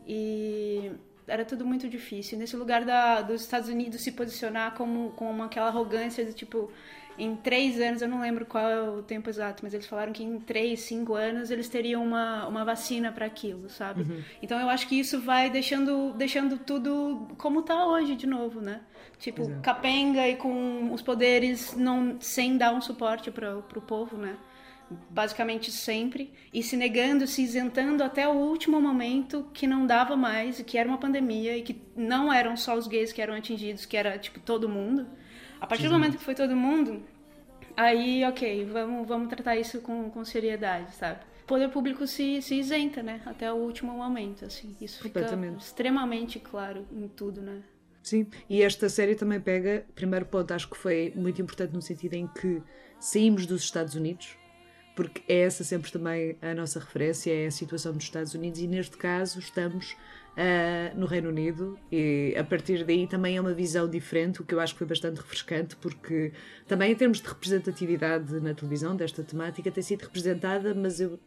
e 0.07 0.91
era 1.27 1.45
tudo 1.45 1.65
muito 1.65 1.89
difícil. 1.89 2.39
Nesse 2.39 2.57
lugar 2.57 2.85
da, 2.85 3.23
dos 3.23 3.43
Estados 3.43 3.69
Unidos 3.69 4.01
se 4.03 4.13
posicionar 4.13 4.75
como, 4.75 5.11
como 5.13 5.43
aquela 5.43 5.69
arrogância 5.69 6.25
de 6.25 6.33
tipo, 6.33 6.73
em 7.19 7.35
três 7.35 7.81
anos, 7.81 8.01
eu 8.01 8.09
não 8.09 8.21
lembro 8.21 8.47
qual 8.47 8.69
é 8.69 8.81
o 8.81 9.03
tempo 9.03 9.29
exato, 9.29 9.63
mas 9.63 9.75
eles 9.75 9.87
falaram 9.87 10.13
que 10.13 10.23
em 10.23 10.39
três, 10.39 10.81
cinco 10.81 11.15
anos 11.15 11.51
eles 11.51 11.69
teriam 11.69 12.05
uma, 12.05 12.47
uma 12.47 12.65
vacina 12.65 13.11
para 13.11 13.27
aquilo, 13.27 13.69
sabe? 13.69 14.03
Uhum. 14.03 14.23
Então 14.43 14.61
eu 14.61 14.69
acho 14.69 14.87
que 14.87 14.99
isso 14.99 15.21
vai 15.21 15.51
deixando, 15.51 16.13
deixando 16.15 16.59
tudo 16.59 17.29
como 17.37 17.63
tá 17.63 17.87
hoje 17.87 18.15
de 18.15 18.27
novo, 18.27 18.61
né? 18.61 18.81
Tipo, 19.19 19.43
Exato. 19.43 19.61
capenga 19.63 20.29
e 20.29 20.37
com 20.37 20.93
os 20.93 21.03
poderes 21.03 21.75
não, 21.77 22.17
sem 22.21 22.57
dar 22.57 22.73
um 22.73 22.81
suporte 22.81 23.31
para 23.31 23.57
pro 23.63 23.81
povo, 23.83 24.17
né? 24.17 24.37
Basicamente 25.11 25.73
sempre. 25.73 26.33
E 26.55 26.63
se 26.63 26.77
negando, 26.77 27.27
se 27.27 27.43
isentando 27.43 28.03
até 28.05 28.29
o 28.29 28.33
último 28.33 28.81
momento 28.81 29.47
que 29.53 29.67
não 29.67 29.87
dava 29.87 30.17
mais, 30.17 30.61
e 30.61 30.65
que 30.65 30.79
era 30.79 30.89
uma 30.89 30.99
pandemia, 30.99 31.57
e 31.57 31.63
que 31.63 31.83
não 31.97 32.33
eram 32.33 32.57
só 32.57 32.77
os 32.77 32.87
gays 32.87 33.13
que 33.13 33.21
eram 33.21 33.35
atingidos, 33.35 33.85
que 33.85 33.97
era, 33.97 34.19
tipo, 34.19 34.41
todo 34.41 34.69
mundo. 34.69 35.07
A 35.61 35.67
partir 35.67 35.85
do 35.85 35.88
Sim. 35.88 35.95
momento 35.95 36.19
que 36.19 36.25
foi 36.25 36.35
todo 36.35 36.55
mundo, 36.55 37.03
aí, 37.77 38.25
ok, 38.25 38.65
vamos, 38.67 39.07
vamos 39.07 39.29
tratar 39.29 39.57
isso 39.57 39.81
com, 39.81 40.11
com 40.11 40.25
seriedade, 40.25 40.95
sabe? 40.95 41.21
O 41.43 41.47
poder 41.47 41.69
público 41.71 42.07
se, 42.07 42.43
se 42.43 42.57
isenta, 42.57 43.03
né? 43.03 43.21
Até 43.25 43.53
o 43.53 43.57
último 43.57 43.93
momento, 43.93 44.45
assim. 44.45 44.77
Isso 44.81 45.03
fica 45.03 45.21
extremamente 45.59 46.38
claro 46.38 46.87
em 46.93 47.09
tudo, 47.09 47.41
né? 47.41 47.62
Sim, 48.03 48.27
e 48.49 48.62
esta 48.62 48.88
série 48.88 49.15
também 49.15 49.41
pega, 49.41 49.85
primeiro 49.95 50.25
ponto, 50.25 50.53
acho 50.53 50.69
que 50.69 50.77
foi 50.79 51.12
muito 51.15 51.43
importante 51.43 51.75
no 51.75 51.83
sentido 51.83 52.15
em 52.15 52.27
que 52.27 52.62
saímos 52.99 53.45
dos 53.45 53.62
Estados 53.62 53.95
Unidos, 53.95 54.37
porque 54.97 55.23
é 55.29 55.41
essa 55.41 55.62
sempre 55.62 55.93
também 55.93 56.37
a 56.41 56.55
nossa 56.55 56.81
referência, 56.81 57.31
é 57.33 57.47
a 57.47 57.50
situação 57.50 57.93
dos 57.93 58.05
Estados 58.05 58.35
Unidos, 58.35 58.61
e 58.61 58.67
neste 58.67 58.97
caso 58.97 59.38
estamos 59.38 59.95
ah, 60.37 60.92
no 60.94 61.06
Reino 61.06 61.28
Unido, 61.28 61.78
e 61.90 62.35
a 62.38 62.44
partir 62.44 62.85
daí 62.85 63.06
também 63.06 63.37
é 63.37 63.40
uma 63.40 63.52
visão 63.52 63.88
diferente, 63.88 64.40
o 64.40 64.44
que 64.44 64.54
eu 64.54 64.61
acho 64.61 64.75
que 64.75 64.78
foi 64.78 64.87
bastante 64.87 65.16
refrescante, 65.16 65.76
porque 65.76 66.32
também 66.66 66.92
em 66.92 66.94
termos 66.94 67.20
de 67.20 67.28
representatividade 67.28 68.40
na 68.40 68.54
televisão 68.54 68.94
desta 68.94 69.23
temática 69.23 69.70
tem 69.70 69.82
sido 69.82 70.02
representada, 70.02 70.75
mas 70.75 71.00
eu 71.00 71.19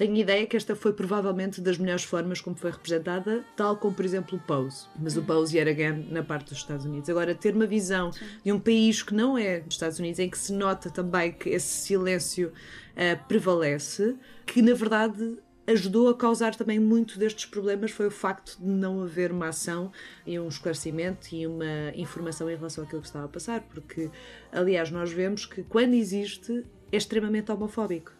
tenho 0.00 0.16
ideia 0.16 0.46
que 0.46 0.56
esta 0.56 0.74
foi 0.74 0.94
provavelmente 0.94 1.60
das 1.60 1.76
melhores 1.76 2.04
formas 2.04 2.40
como 2.40 2.56
foi 2.56 2.70
representada, 2.70 3.44
tal 3.54 3.76
como, 3.76 3.94
por 3.94 4.02
exemplo, 4.02 4.38
o 4.38 4.40
Pose. 4.40 4.86
Mas 4.98 5.14
o 5.14 5.22
Pose, 5.22 5.58
yet 5.58 5.68
again, 5.68 6.08
na 6.10 6.22
parte 6.22 6.48
dos 6.48 6.56
Estados 6.56 6.86
Unidos. 6.86 7.10
Agora, 7.10 7.34
ter 7.34 7.54
uma 7.54 7.66
visão 7.66 8.10
de 8.42 8.50
um 8.50 8.58
país 8.58 9.02
que 9.02 9.12
não 9.12 9.36
é 9.36 9.60
dos 9.60 9.74
Estados 9.74 9.98
Unidos, 9.98 10.18
em 10.18 10.30
que 10.30 10.38
se 10.38 10.54
nota 10.54 10.88
também 10.88 11.32
que 11.32 11.50
esse 11.50 11.86
silêncio 11.86 12.50
eh, 12.96 13.14
prevalece, 13.14 14.16
que 14.46 14.62
na 14.62 14.72
verdade 14.72 15.36
ajudou 15.70 16.08
a 16.08 16.14
causar 16.16 16.54
também 16.54 16.78
muito 16.78 17.18
destes 17.18 17.46
problemas 17.46 17.90
foi 17.90 18.06
o 18.06 18.10
facto 18.10 18.56
de 18.58 18.68
não 18.68 19.02
haver 19.02 19.32
uma 19.32 19.48
ação 19.48 19.92
e 20.26 20.38
um 20.38 20.48
esclarecimento 20.48 21.34
e 21.34 21.46
uma 21.46 21.92
informação 21.94 22.50
em 22.50 22.56
relação 22.56 22.84
àquilo 22.84 23.00
que 23.00 23.06
estava 23.06 23.24
a 23.24 23.28
passar, 23.28 23.62
porque, 23.62 24.10
aliás, 24.52 24.90
nós 24.90 25.12
vemos 25.12 25.46
que 25.46 25.62
quando 25.62 25.94
existe 25.94 26.64
é 26.92 26.96
extremamente 26.96 27.50
homofóbico. 27.52 28.12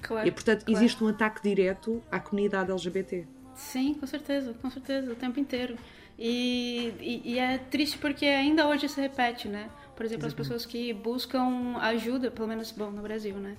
Claro. 0.00 0.26
E 0.26 0.30
portanto 0.30 0.64
claro. 0.64 0.78
existe 0.78 1.02
um 1.02 1.08
ataque 1.08 1.42
direto 1.42 2.02
à 2.10 2.20
comunidade 2.20 2.70
LGBT. 2.70 3.26
Sim, 3.54 3.94
com 3.94 4.06
certeza, 4.06 4.54
com 4.54 4.70
certeza, 4.70 5.12
o 5.12 5.16
tempo 5.16 5.40
inteiro. 5.40 5.76
E, 6.18 6.92
e, 7.00 7.32
e 7.32 7.38
é 7.38 7.58
triste 7.58 7.98
porque 7.98 8.24
ainda 8.24 8.66
hoje 8.66 8.88
se 8.88 9.00
repete, 9.00 9.48
né? 9.48 9.68
Por 9.96 10.06
exemplo, 10.06 10.26
as 10.26 10.32
Exatamente. 10.32 10.36
pessoas 10.36 10.66
que 10.66 10.92
buscam 10.92 11.76
ajuda, 11.78 12.30
pelo 12.30 12.46
menos, 12.46 12.70
bom, 12.70 12.90
no 12.90 13.02
Brasil, 13.02 13.34
né? 13.36 13.56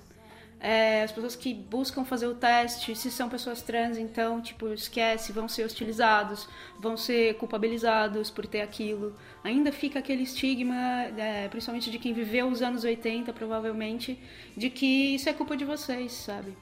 É, 0.59 1.03
as 1.03 1.11
pessoas 1.11 1.37
que 1.37 1.53
buscam 1.53 2.03
fazer 2.03 2.27
o 2.27 2.35
teste, 2.35 2.93
se 2.93 3.09
são 3.09 3.29
pessoas 3.29 3.61
trans, 3.61 3.97
então, 3.97 4.41
tipo, 4.41 4.67
esquece, 4.73 5.31
vão 5.31 5.47
ser 5.47 5.63
hostilizados, 5.63 6.49
vão 6.77 6.97
ser 6.97 7.35
culpabilizados 7.35 8.29
por 8.29 8.45
ter 8.45 8.61
aquilo. 8.61 9.15
Ainda 9.41 9.71
fica 9.71 9.99
aquele 9.99 10.23
estigma, 10.23 10.75
é, 11.17 11.47
principalmente 11.47 11.89
de 11.89 11.97
quem 11.97 12.13
viveu 12.13 12.47
os 12.47 12.61
anos 12.61 12.83
80, 12.83 13.31
provavelmente, 13.31 14.19
de 14.55 14.69
que 14.69 15.15
isso 15.15 15.29
é 15.29 15.33
culpa 15.33 15.55
de 15.55 15.63
vocês, 15.63 16.11
sabe? 16.11 16.57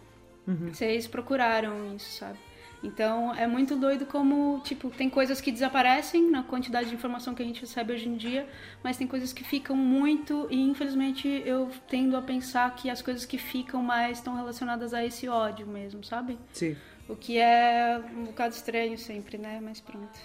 Uhum. 0.47 0.73
Vocês 0.73 1.07
procuraram 1.07 1.95
isso, 1.95 2.19
sabe? 2.19 2.37
Então 2.83 3.33
é 3.33 3.47
muito 3.47 3.75
doido 3.75 4.05
como, 4.05 4.61
tipo, 4.63 4.89
tem 4.91 5.09
coisas 5.09 5.41
que 5.41 5.51
desaparecem 5.51 6.29
na 6.29 6.43
quantidade 6.43 6.89
de 6.89 6.95
informação 6.95 7.33
que 7.33 7.41
a 7.41 7.45
gente 7.45 7.61
recebe 7.61 7.93
hoje 7.93 8.07
em 8.07 8.15
dia, 8.15 8.47
mas 8.83 8.97
tem 8.97 9.07
coisas 9.07 9.33
que 9.33 9.43
ficam 9.43 9.75
muito 9.75 10.47
e 10.49 10.61
infelizmente 10.61 11.27
eu 11.45 11.69
tendo 11.89 12.15
a 12.15 12.21
pensar 12.21 12.75
que 12.75 12.89
as 12.89 13.01
coisas 13.01 13.25
que 13.25 13.37
ficam 13.37 13.81
mais 13.81 14.19
estão 14.19 14.35
relacionadas 14.35 14.93
a 14.93 15.03
esse 15.03 15.27
ódio 15.27 15.65
mesmo, 15.65 16.03
sabe? 16.03 16.37
Sim. 16.53 16.75
O 17.09 17.15
que 17.15 17.37
é 17.37 18.01
um 18.15 18.25
bocado 18.25 18.53
estranho 18.53 18.97
sempre, 18.97 19.37
né? 19.37 19.59
Mas 19.61 19.79
pronto. 19.79 20.19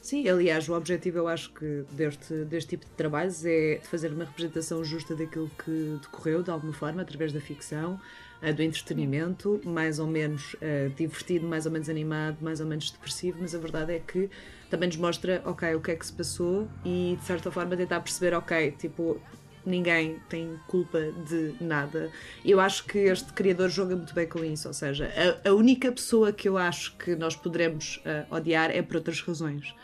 Sim, 0.00 0.26
aliás, 0.28 0.68
o 0.68 0.74
objetivo 0.74 1.18
eu 1.18 1.28
acho 1.28 1.52
que 1.52 1.84
deste, 1.90 2.44
deste 2.44 2.70
tipo 2.70 2.86
de 2.86 2.92
trabalhos 2.92 3.44
é 3.44 3.76
de 3.76 3.86
fazer 3.86 4.12
uma 4.12 4.24
representação 4.24 4.82
justa 4.84 5.14
daquilo 5.14 5.50
que 5.62 5.98
decorreu, 6.00 6.42
de 6.42 6.50
alguma 6.50 6.72
forma, 6.72 7.02
através 7.02 7.32
da 7.32 7.40
ficção, 7.40 8.00
eh, 8.42 8.52
do 8.52 8.62
entretenimento, 8.62 9.60
mais 9.64 9.98
ou 9.98 10.06
menos 10.06 10.56
eh, 10.60 10.90
divertido, 10.96 11.46
mais 11.46 11.66
ou 11.66 11.72
menos 11.72 11.88
animado, 11.88 12.38
mais 12.40 12.60
ou 12.60 12.66
menos 12.66 12.90
depressivo, 12.90 13.38
mas 13.40 13.54
a 13.54 13.58
verdade 13.58 13.92
é 13.92 13.98
que 13.98 14.30
também 14.68 14.88
nos 14.88 14.96
mostra, 14.96 15.42
ok, 15.44 15.74
o 15.74 15.80
que 15.80 15.90
é 15.90 15.96
que 15.96 16.06
se 16.06 16.12
passou 16.12 16.68
e 16.84 17.16
de 17.18 17.24
certa 17.24 17.50
forma 17.50 17.76
tentar 17.76 18.00
perceber, 18.00 18.34
ok, 18.34 18.72
tipo, 18.72 19.20
ninguém 19.64 20.18
tem 20.28 20.58
culpa 20.66 21.12
de 21.28 21.54
nada. 21.60 22.10
Eu 22.44 22.60
acho 22.60 22.84
que 22.84 22.98
este 22.98 23.32
criador 23.32 23.68
joga 23.68 23.96
muito 23.96 24.14
bem 24.14 24.26
com 24.26 24.44
isso, 24.44 24.68
ou 24.68 24.74
seja, 24.74 25.12
a, 25.44 25.48
a 25.48 25.52
única 25.52 25.90
pessoa 25.92 26.32
que 26.32 26.48
eu 26.48 26.56
acho 26.56 26.96
que 26.96 27.14
nós 27.16 27.36
poderemos 27.36 28.00
eh, 28.04 28.24
odiar 28.30 28.70
é 28.70 28.80
por 28.82 28.96
outras 28.96 29.20
razões. 29.20 29.74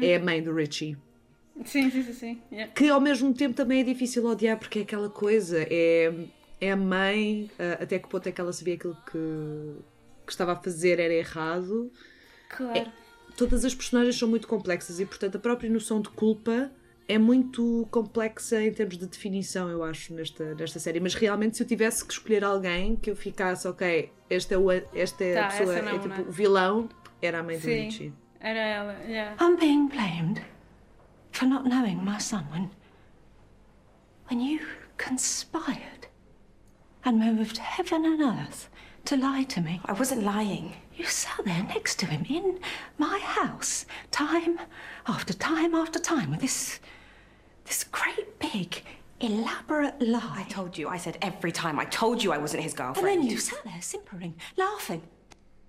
É 0.00 0.16
a 0.16 0.20
mãe 0.20 0.40
do 0.42 0.54
Richie. 0.54 0.96
Sim, 1.64 1.90
sim, 1.90 2.02
sim, 2.02 2.12
sim. 2.12 2.42
Yeah. 2.50 2.72
Que 2.72 2.88
ao 2.88 3.00
mesmo 3.00 3.34
tempo 3.34 3.54
também 3.54 3.80
é 3.80 3.84
difícil 3.84 4.24
odiar 4.26 4.58
porque 4.58 4.78
é 4.78 4.82
aquela 4.82 5.10
coisa, 5.10 5.58
é, 5.68 6.12
é 6.60 6.72
a 6.72 6.76
mãe, 6.76 7.50
eh, 7.58 7.78
até 7.80 7.98
que 7.98 8.08
ponto 8.08 8.28
é 8.28 8.32
que 8.32 8.40
ela 8.40 8.52
sabia 8.52 8.74
aquilo 8.74 8.96
que, 9.10 9.76
que 10.26 10.32
estava 10.32 10.52
a 10.52 10.56
fazer 10.56 10.98
era 10.98 11.14
errado. 11.14 11.90
Claro. 12.48 12.92
Todas 13.36 13.64
as 13.64 13.74
personagens 13.74 14.18
são 14.18 14.28
muito 14.28 14.46
complexas 14.46 15.00
e, 15.00 15.06
portanto, 15.06 15.36
a 15.36 15.38
própria 15.38 15.70
noção 15.70 16.00
de 16.00 16.10
culpa 16.10 16.70
é 17.08 17.18
muito 17.18 17.88
complexa 17.90 18.62
em 18.62 18.72
termos 18.72 18.98
de 18.98 19.06
definição, 19.06 19.68
eu 19.68 19.82
acho, 19.82 20.12
nesta, 20.14 20.54
nesta 20.54 20.78
série. 20.78 21.00
Mas 21.00 21.14
realmente, 21.14 21.56
se 21.56 21.62
eu 21.62 21.66
tivesse 21.66 22.04
que 22.04 22.12
escolher 22.12 22.44
alguém 22.44 22.96
que 22.96 23.10
eu 23.10 23.16
ficasse, 23.16 23.66
ok, 23.66 24.12
esta 24.28 24.54
é, 24.54 24.58
o, 24.58 24.70
esta 24.70 25.24
é 25.24 25.34
Tá, 25.34 25.46
a 25.46 25.48
pessoa, 25.50 25.82
não, 25.82 25.92
é 25.92 25.98
tipo 25.98 26.22
o 26.22 26.30
vilão, 26.30 26.88
era 27.22 27.40
a 27.40 27.42
mãe 27.42 27.56
do 27.56 27.62
Sim. 27.62 27.84
Richie. 27.84 28.12
Era 28.40 28.58
ela, 28.58 28.92
yeah. 29.06 29.36
I'm 29.42 29.56
being 29.56 29.88
blamed 29.88 30.42
for 31.32 31.46
not 31.46 31.68
knowing 31.68 31.96
my 31.96 32.18
son 32.20 32.44
when. 32.52 32.70
when 34.30 34.40
you 34.40 34.60
conspired 34.96 35.99
and 37.04 37.18
moved 37.18 37.58
heaven 37.58 38.04
and 38.04 38.20
earth 38.22 38.68
to 39.06 39.16
lie 39.16 39.44
to 39.44 39.60
me. 39.60 39.80
I 39.84 39.92
wasn't 39.92 40.22
lying. 40.22 40.74
You 40.94 41.06
sat 41.06 41.44
there 41.44 41.62
next 41.62 41.98
to 42.00 42.06
him 42.06 42.24
in 42.28 42.60
my 42.98 43.18
house, 43.18 43.86
time 44.10 44.58
after 45.06 45.32
time 45.32 45.74
after 45.74 45.98
time, 45.98 46.30
with 46.30 46.40
this. 46.40 46.78
this 47.64 47.84
great 47.84 48.38
big, 48.38 48.82
elaborate 49.20 50.00
lie. 50.02 50.44
I 50.46 50.50
told 50.50 50.76
you. 50.76 50.88
I 50.88 50.98
said 50.98 51.16
every 51.22 51.52
time. 51.52 51.78
I 51.78 51.86
told 51.86 52.22
you 52.22 52.32
I 52.32 52.38
wasn't 52.38 52.62
his 52.62 52.74
girlfriend. 52.74 53.08
And 53.08 53.22
then 53.24 53.30
you 53.30 53.38
sat 53.38 53.64
there 53.64 53.80
simpering, 53.80 54.34
laughing. 54.56 55.02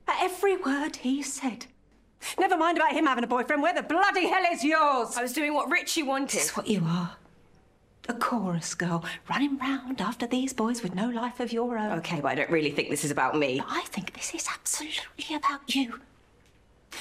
At 0.08 0.22
every 0.22 0.58
word 0.58 0.98
he 0.98 1.22
said. 1.22 1.68
Never 2.38 2.58
mind 2.58 2.78
about 2.78 2.92
him 2.92 3.06
having 3.06 3.24
a 3.24 3.28
boyfriend. 3.28 3.62
Where 3.64 3.74
the 3.74 3.84
bloody 3.84 4.28
hell 4.28 4.44
is 4.52 4.64
yours? 4.64 5.16
I 5.18 5.22
was 5.22 5.34
doing 5.34 5.54
what 5.54 5.72
Richie 5.72 6.04
wanted. 6.04 6.38
It's 6.38 6.56
what 6.56 6.68
you 6.68 6.84
are. 6.86 7.16
A 8.10 8.14
chorus 8.14 8.74
girl 8.74 9.06
running 9.30 9.58
round 9.58 10.02
after 10.02 10.26
these 10.26 10.54
boys 10.54 10.82
with 10.82 10.96
no 10.96 11.10
life 11.10 11.40
of 11.40 11.54
your 11.54 11.78
own. 11.78 12.00
Okay, 12.00 12.20
but 12.20 12.32
I 12.32 12.36
don't 12.36 12.50
really 12.50 12.72
think 12.72 12.90
this 12.90 13.06
is 13.06 13.12
about 13.12 13.38
me. 13.38 13.60
But 13.60 13.68
I 13.70 13.82
think 13.86 14.14
this 14.14 14.34
is 14.34 14.48
absolutely 14.52 15.36
about 15.36 15.74
you. 15.76 16.00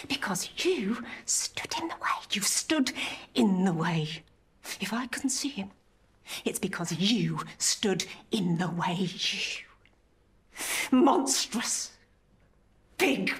Because 0.08 0.50
you 0.58 1.02
stood 1.24 1.74
in 1.80 1.88
the 1.88 1.94
way. 1.94 2.10
You 2.30 2.42
stood 2.42 2.92
in 3.34 3.64
the 3.64 3.72
way. 3.72 4.22
If 4.80 4.92
I 4.92 5.06
couldn't 5.06 5.30
see 5.30 5.48
him, 5.48 5.70
it's 6.44 6.58
because 6.58 6.92
you 6.92 7.40
stood 7.58 8.04
in 8.30 8.58
the 8.58 8.68
way. 8.68 8.94
You 8.98 9.64
monstrous 10.92 11.92
big 12.98 13.32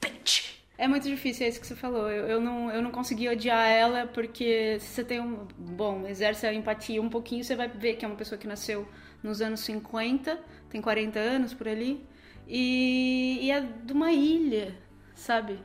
bitch. 0.00 0.50
É 0.82 0.88
muito 0.88 1.08
difícil, 1.08 1.46
é 1.46 1.48
isso 1.48 1.60
que 1.60 1.66
você 1.68 1.76
falou. 1.76 2.10
Eu, 2.10 2.26
eu, 2.26 2.40
não, 2.40 2.68
eu 2.68 2.82
não 2.82 2.90
consegui 2.90 3.28
odiar 3.28 3.70
ela 3.70 4.04
porque 4.04 4.78
se 4.80 4.88
você 4.88 5.04
tem 5.04 5.20
um. 5.20 5.46
Bom, 5.56 6.08
exerce 6.08 6.44
a 6.44 6.52
empatia 6.52 7.00
um 7.00 7.08
pouquinho, 7.08 7.44
você 7.44 7.54
vai 7.54 7.68
ver 7.68 7.94
que 7.94 8.04
é 8.04 8.08
uma 8.08 8.16
pessoa 8.16 8.36
que 8.36 8.48
nasceu 8.48 8.88
nos 9.22 9.40
anos 9.40 9.60
50, 9.60 10.36
tem 10.68 10.82
40 10.82 11.20
anos 11.20 11.54
por 11.54 11.68
ali, 11.68 12.04
e, 12.48 13.38
e 13.42 13.50
é 13.52 13.60
de 13.60 13.92
uma 13.92 14.10
ilha, 14.10 14.74
sabe? 15.14 15.60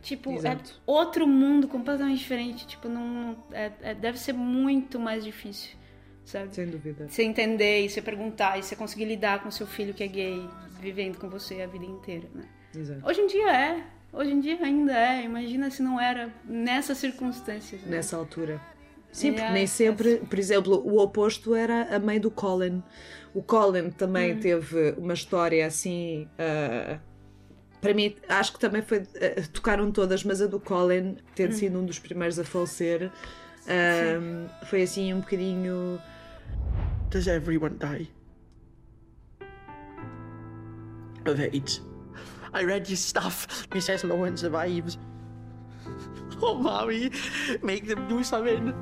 Tipo, 0.00 0.32
Exato. 0.34 0.74
é 0.74 0.82
outro 0.86 1.26
mundo 1.26 1.66
completamente 1.66 2.18
diferente. 2.18 2.64
Tipo, 2.64 2.88
não. 2.88 3.36
É, 3.50 3.72
é- 3.82 3.94
deve 3.96 4.16
ser 4.16 4.32
muito 4.32 4.96
mais 5.00 5.24
difícil, 5.24 5.76
sabe? 6.24 6.54
Sem 6.54 6.68
dúvida. 6.68 7.08
Você 7.08 7.24
entender 7.24 7.84
e 7.84 7.90
você 7.90 8.00
perguntar 8.00 8.60
e 8.60 8.62
você 8.62 8.76
conseguir 8.76 9.06
lidar 9.06 9.42
com 9.42 9.50
seu 9.50 9.66
filho 9.66 9.92
que 9.92 10.04
é 10.04 10.06
gay, 10.06 10.48
vivendo 10.80 11.18
com 11.18 11.28
você 11.28 11.62
a 11.62 11.66
vida 11.66 11.84
inteira, 11.84 12.28
né? 12.32 12.48
Exato. 12.72 13.04
Hoje 13.04 13.20
em 13.22 13.26
dia 13.26 13.50
é. 13.52 14.01
Hoje 14.12 14.30
em 14.32 14.40
dia 14.40 14.58
ainda 14.62 14.92
é. 14.96 15.24
Imagina 15.24 15.70
se 15.70 15.82
não 15.82 15.98
era 16.00 16.30
nessas 16.44 16.98
circunstâncias. 16.98 17.80
né? 17.82 17.96
Nessa 17.96 18.16
altura. 18.16 18.60
Sim, 19.10 19.32
porque 19.34 19.50
nem 19.50 19.66
sempre, 19.66 20.16
por 20.18 20.38
exemplo, 20.38 20.74
o 20.86 20.98
oposto 20.98 21.54
era 21.54 21.94
a 21.94 21.98
mãe 21.98 22.18
do 22.18 22.30
Colin. 22.30 22.82
O 23.34 23.42
Colin 23.42 23.90
também 23.90 24.34
Hum. 24.34 24.40
teve 24.40 24.94
uma 24.98 25.12
história 25.14 25.66
assim. 25.66 26.28
ah, 26.38 26.98
para 27.80 27.92
mim, 27.94 28.14
acho 28.28 28.52
que 28.52 28.58
também 28.60 28.80
foi. 28.82 28.98
ah, 29.16 29.42
tocaram 29.52 29.90
todas, 29.90 30.22
mas 30.24 30.40
a 30.40 30.46
do 30.46 30.60
Colin, 30.60 31.16
tendo 31.34 31.50
Hum. 31.52 31.56
sido 31.56 31.78
um 31.78 31.84
dos 31.84 31.98
primeiros 31.98 32.38
a 32.38 32.44
falecer, 32.44 33.10
ah, 33.66 34.64
foi 34.66 34.82
assim 34.82 35.12
um 35.12 35.20
bocadinho. 35.20 35.98
Does 37.10 37.26
everyone 37.26 37.76
die? 37.78 38.08
Of 41.30 41.40
AIDS. 41.42 41.82
I 42.54 42.64
read 42.64 42.88
your 42.88 42.96
stuff. 42.96 43.66
No 44.04 44.16
one 44.16 44.36
survives. 44.36 44.98
Oh, 46.40 46.54
mommy, 46.54 47.10
make 47.62 47.86
them 47.86 48.08
do 48.08 48.24
something. 48.24 48.74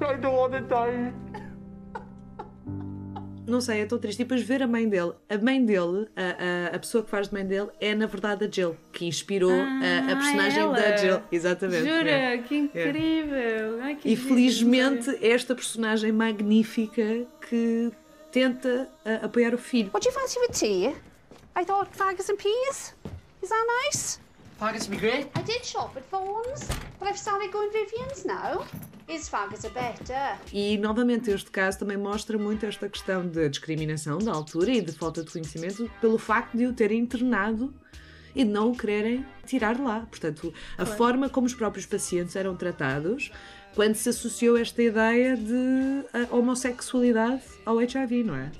I 0.00 0.14
don't 0.14 0.34
want 0.34 0.52
to 0.52 0.60
die. 0.60 1.12
Não 3.46 3.60
sei, 3.60 3.80
é 3.80 3.86
tão 3.86 3.98
triste. 3.98 4.20
E 4.20 4.24
depois 4.24 4.42
ver 4.42 4.62
a 4.62 4.66
mãe 4.66 4.88
dele. 4.88 5.12
A 5.28 5.36
mãe 5.36 5.64
dele, 5.64 6.08
a, 6.16 6.72
a, 6.72 6.76
a 6.76 6.78
pessoa 6.78 7.02
que 7.02 7.10
faz 7.10 7.28
de 7.28 7.34
mãe 7.34 7.44
dele, 7.44 7.68
é 7.80 7.94
na 7.94 8.06
verdade 8.06 8.44
a 8.44 8.50
Jill, 8.50 8.76
que 8.92 9.04
inspirou 9.06 9.50
a, 9.52 10.12
a 10.12 10.16
personagem 10.16 10.60
ela? 10.60 10.74
da 10.74 10.96
Jill. 10.96 11.20
Exatamente. 11.32 11.82
Jura? 11.88 12.10
é. 12.10 12.38
Que 12.38 12.56
incrível! 12.56 13.80
Ai, 13.82 13.96
que 13.96 14.08
E 14.08 14.16
felizmente 14.16 15.18
esta 15.20 15.54
personagem 15.54 16.12
magnífica 16.12 17.26
que 17.48 17.90
tenta 18.30 18.88
ah, 19.04 19.26
apoiar 19.26 19.52
o 19.52 19.58
filho. 19.58 19.90
What 19.92 20.06
do 20.06 20.12
you 20.14 20.18
fancy 20.18 20.38
with 20.38 20.52
tea? 20.52 20.94
I 21.60 21.64
thought 21.64 21.92
faggots 21.92 22.30
and 22.30 22.38
peas. 22.38 22.94
Is 23.42 23.50
that 23.50 23.66
nice? 23.84 24.18
Faggots 24.58 24.88
would 24.88 24.92
be 24.92 24.96
great. 24.96 25.28
I 25.34 25.42
did 25.42 25.62
shop 25.62 25.94
at 25.94 26.04
Vaughan's, 26.10 26.66
but 26.98 27.06
I've 27.06 27.18
started 27.18 27.52
going 27.52 27.70
Vivian's 27.70 28.24
now. 28.24 28.64
His 29.06 29.28
faggots 29.28 29.66
are 29.66 29.74
better. 29.74 30.38
E 30.54 30.78
novamente 30.78 31.30
este 31.30 31.50
caso 31.50 31.80
também 31.80 31.98
mostra 31.98 32.38
muito 32.38 32.64
esta 32.64 32.88
questão 32.88 33.26
da 33.28 33.46
discriminação 33.46 34.16
da 34.18 34.32
altura 34.32 34.70
e 34.70 34.80
de 34.80 34.92
falta 34.92 35.22
de 35.22 35.30
conhecimento 35.30 35.90
pelo 36.00 36.16
facto 36.16 36.56
de 36.56 36.64
o 36.66 36.72
terem 36.72 37.00
internado 37.00 37.74
e 38.34 38.42
de 38.42 38.50
não 38.50 38.70
o 38.70 38.74
quererem 38.74 39.26
tirar 39.44 39.74
de 39.74 39.82
lá. 39.82 40.06
Portanto, 40.08 40.54
a 40.78 40.84
Claro. 40.84 40.96
forma 40.96 41.28
como 41.28 41.46
os 41.46 41.52
próprios 41.52 41.84
pacientes 41.84 42.36
eram 42.36 42.56
tratados 42.56 43.30
quando 43.74 43.96
se 43.96 44.08
associou 44.08 44.56
esta 44.56 44.82
ideia 44.82 45.36
de 45.36 46.06
ah, 46.14 46.26
homossexualidade 46.34 47.42
ao 47.66 47.78
HIV, 47.78 48.24
não 48.24 48.34
é? 48.36 48.50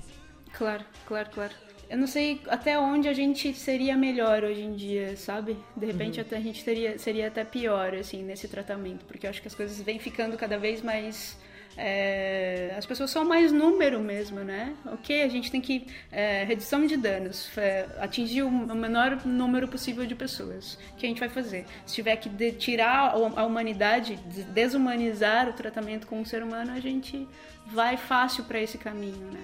Claro, 0.53 0.85
claro, 1.07 1.29
claro. 1.33 1.53
Eu 1.91 1.97
não 1.97 2.07
sei 2.07 2.41
até 2.47 2.79
onde 2.79 3.07
a 3.09 3.13
gente 3.13 3.53
seria 3.53 3.95
melhor 3.97 4.43
hoje 4.45 4.61
em 4.61 4.73
dia, 4.75 5.15
sabe? 5.17 5.57
De 5.75 5.85
repente 5.85 6.19
Uhum. 6.19 6.25
até 6.25 6.37
a 6.37 6.41
gente 6.41 6.63
teria, 6.63 6.97
seria 6.97 7.27
até 7.27 7.43
pior, 7.43 7.93
assim, 7.93 8.23
nesse 8.23 8.47
tratamento. 8.47 9.03
Porque 9.05 9.25
eu 9.25 9.29
acho 9.29 9.41
que 9.41 9.47
as 9.49 9.55
coisas 9.55 9.79
vêm 9.81 9.99
ficando 9.99 10.37
cada 10.37 10.57
vez 10.57 10.81
mais... 10.81 11.37
é, 11.77 12.73
as 12.77 12.85
pessoas 12.85 13.09
são 13.11 13.25
mais 13.25 13.51
número 13.51 13.99
mesmo, 13.99 14.39
né? 14.39 14.73
Ok, 14.85 15.21
a 15.21 15.27
gente 15.27 15.51
tem 15.51 15.59
que... 15.59 15.85
é, 16.11 16.43
redução 16.45 16.85
de 16.85 16.95
danos. 16.95 17.51
é, 17.57 17.85
atingir 17.99 18.43
o 18.43 18.49
menor 18.75 19.25
número 19.25 19.67
possível 19.67 20.05
de 20.05 20.15
pessoas. 20.15 20.77
O 20.93 20.95
que 20.95 21.05
a 21.05 21.09
gente 21.09 21.19
vai 21.19 21.29
fazer? 21.29 21.65
Se 21.85 21.95
tiver 21.95 22.15
que 22.17 22.29
de- 22.29 22.53
tirar 22.53 23.13
a 23.13 23.43
humanidade, 23.45 24.15
de- 24.33 24.43
desumanizar 24.45 25.49
o 25.49 25.53
tratamento 25.53 26.07
com 26.07 26.21
o 26.21 26.25
ser 26.25 26.41
humano, 26.41 26.71
a 26.71 26.79
gente 26.79 27.27
vai 27.67 27.97
fácil 27.97 28.43
para 28.45 28.59
esse 28.61 28.77
caminho, 28.77 29.27
né? 29.31 29.43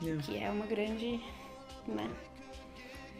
Yeah. 0.00 0.22
Que 0.22 0.38
é 0.44 0.48
uma 0.48 0.64
grande. 0.66 1.20
Né? 1.88 2.08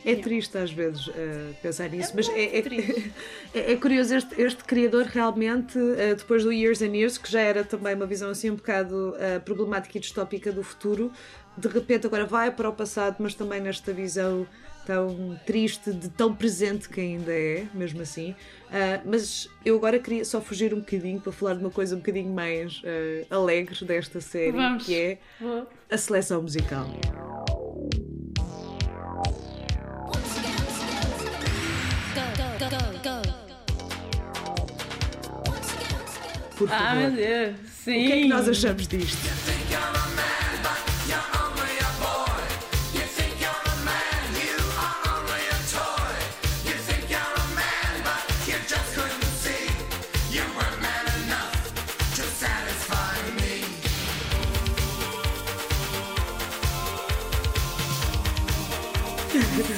É 0.05 0.15
triste 0.15 0.57
às 0.57 0.71
vezes 0.71 1.11
eh, 1.15 1.51
pensar 1.61 1.89
nisso, 1.91 2.13
mas 2.15 2.29
é, 2.29 2.59
é, 2.59 2.63
é- 3.53 3.73
é 3.73 3.77
curioso 3.77 4.15
este, 4.15 4.41
este 4.41 4.63
criador 4.65 5.05
realmente, 5.07 5.77
eh, 5.99 6.15
depois 6.15 6.45
do 6.45 6.53
Years 6.53 6.81
and 6.83 6.95
Years, 6.95 7.19
que 7.19 7.31
já 7.31 7.41
era 7.41 7.65
também 7.65 7.95
uma 7.95 8.07
visão 8.07 8.31
assim 8.31 8.49
um 8.51 8.55
bocado 8.55 9.15
eh, 9.19 9.41
problemática 9.41 9.99
e 9.99 10.01
distópica 10.01 10.53
do 10.53 10.63
futuro, 10.63 11.11
de 11.57 11.67
repente 11.67 12.07
agora 12.07 12.25
vai 12.25 12.51
para 12.53 12.69
o 12.69 12.73
passado, 12.73 13.17
mas 13.19 13.35
também 13.35 13.61
nesta 13.61 13.93
visão 13.93 14.47
tão 14.87 15.39
triste, 15.45 15.93
de 15.93 16.09
tão 16.09 16.35
presente 16.35 16.89
que 16.89 17.01
ainda 17.01 17.33
é, 17.33 17.67
mesmo 17.75 18.01
assim. 18.01 18.35
Ah, 18.71 19.03
mas 19.05 19.51
eu 19.63 19.77
agora 19.77 19.99
queria 19.99 20.25
só 20.25 20.41
fugir 20.41 20.73
um 20.73 20.79
bocadinho 20.79 21.21
para 21.21 21.33
falar 21.33 21.55
de 21.55 21.61
uma 21.61 21.71
coisa 21.71 21.95
um 21.95 21.99
bocadinho 21.99 22.33
mais 22.33 22.81
eh, 22.85 23.27
alegre 23.29 23.85
desta 23.85 24.21
série, 24.21 24.53
Vamos. 24.53 24.87
que 24.87 24.95
é 24.95 25.19
a 25.91 25.99
seleção 25.99 26.41
musical. 26.41 26.87
Por 36.59 36.69
favor. 36.69 36.87
Ah, 36.87 36.95
meu 36.97 37.11
Deus. 37.13 37.55
Sim. 37.85 38.05
O 38.05 38.07
que 38.07 38.13
é 38.13 38.17
que 38.23 38.29
nós 38.29 38.49
achamos 38.49 38.87
disto? 38.89 39.48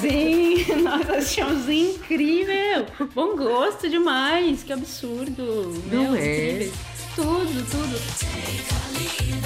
Sim, 0.01 0.65
nós 0.83 1.09
achamos 1.11 1.69
incrível. 1.69 2.87
Bom 3.15 3.37
gosto 3.37 3.89
demais. 3.89 4.63
Que 4.63 4.73
absurdo. 4.73 5.73
Não 5.91 6.13
Meu, 6.13 6.15
é? 6.15 6.45
incríveis. 6.45 6.73
Tudo, 7.15 7.67
tudo. 7.71 9.40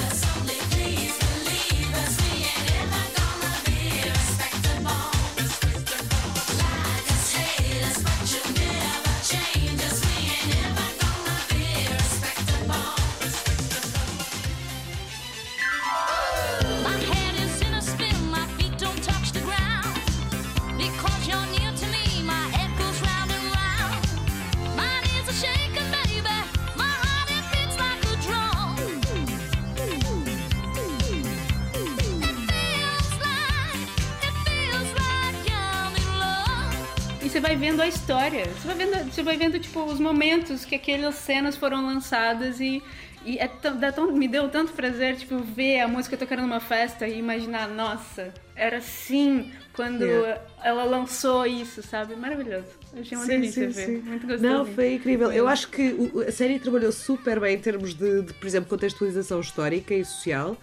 História. 38.05 38.45
Você 38.45 38.67
vai 38.67 38.75
vendo, 38.75 39.11
você 39.11 39.23
vai 39.23 39.37
vendo 39.37 39.59
tipo, 39.59 39.83
os 39.83 39.99
momentos 39.99 40.63
que 40.63 40.75
aquelas 40.75 41.15
cenas 41.15 41.57
foram 41.57 41.85
lançadas 41.85 42.59
e. 42.59 42.81
E 43.27 43.39
é 43.39 43.47
tão, 43.47 44.11
me 44.11 44.27
deu 44.27 44.47
tanto 44.49 44.71
prazer, 44.73 45.15
tipo, 45.15 45.39
ver 45.39 45.79
a 45.79 45.87
música 45.87 46.15
tocando 46.15 46.43
numa 46.43 46.59
festa 46.59 47.07
e 47.07 47.17
imaginar, 47.17 47.67
nossa, 47.67 48.31
era 48.55 48.77
assim 48.77 49.51
quando 49.73 50.03
Yeah. 50.05 50.41
ela 50.63 50.83
lançou 50.83 51.43
isso, 51.43 51.81
sabe? 51.81 52.15
Maravilhoso. 52.15 52.67
Eu 52.93 53.01
achei 53.01 53.17
uma 53.17 53.25
delícia 53.25 53.67
ver. 53.67 54.03
Muito 54.03 54.27
gostoso. 54.27 54.43
Não, 54.43 54.63
foi 54.63 54.93
incrível. 54.93 55.31
Eu 55.31 55.47
acho 55.47 55.69
que 55.69 55.95
a 56.27 56.31
série 56.31 56.59
trabalhou 56.59 56.91
super 56.91 57.39
bem 57.39 57.55
em 57.55 57.59
termos 57.59 57.95
de, 57.95 58.21
de, 58.21 58.33
por 58.35 58.45
exemplo, 58.45 58.69
contextualização 58.69 59.39
histórica 59.39 59.95
e 59.95 60.05
social. 60.05 60.55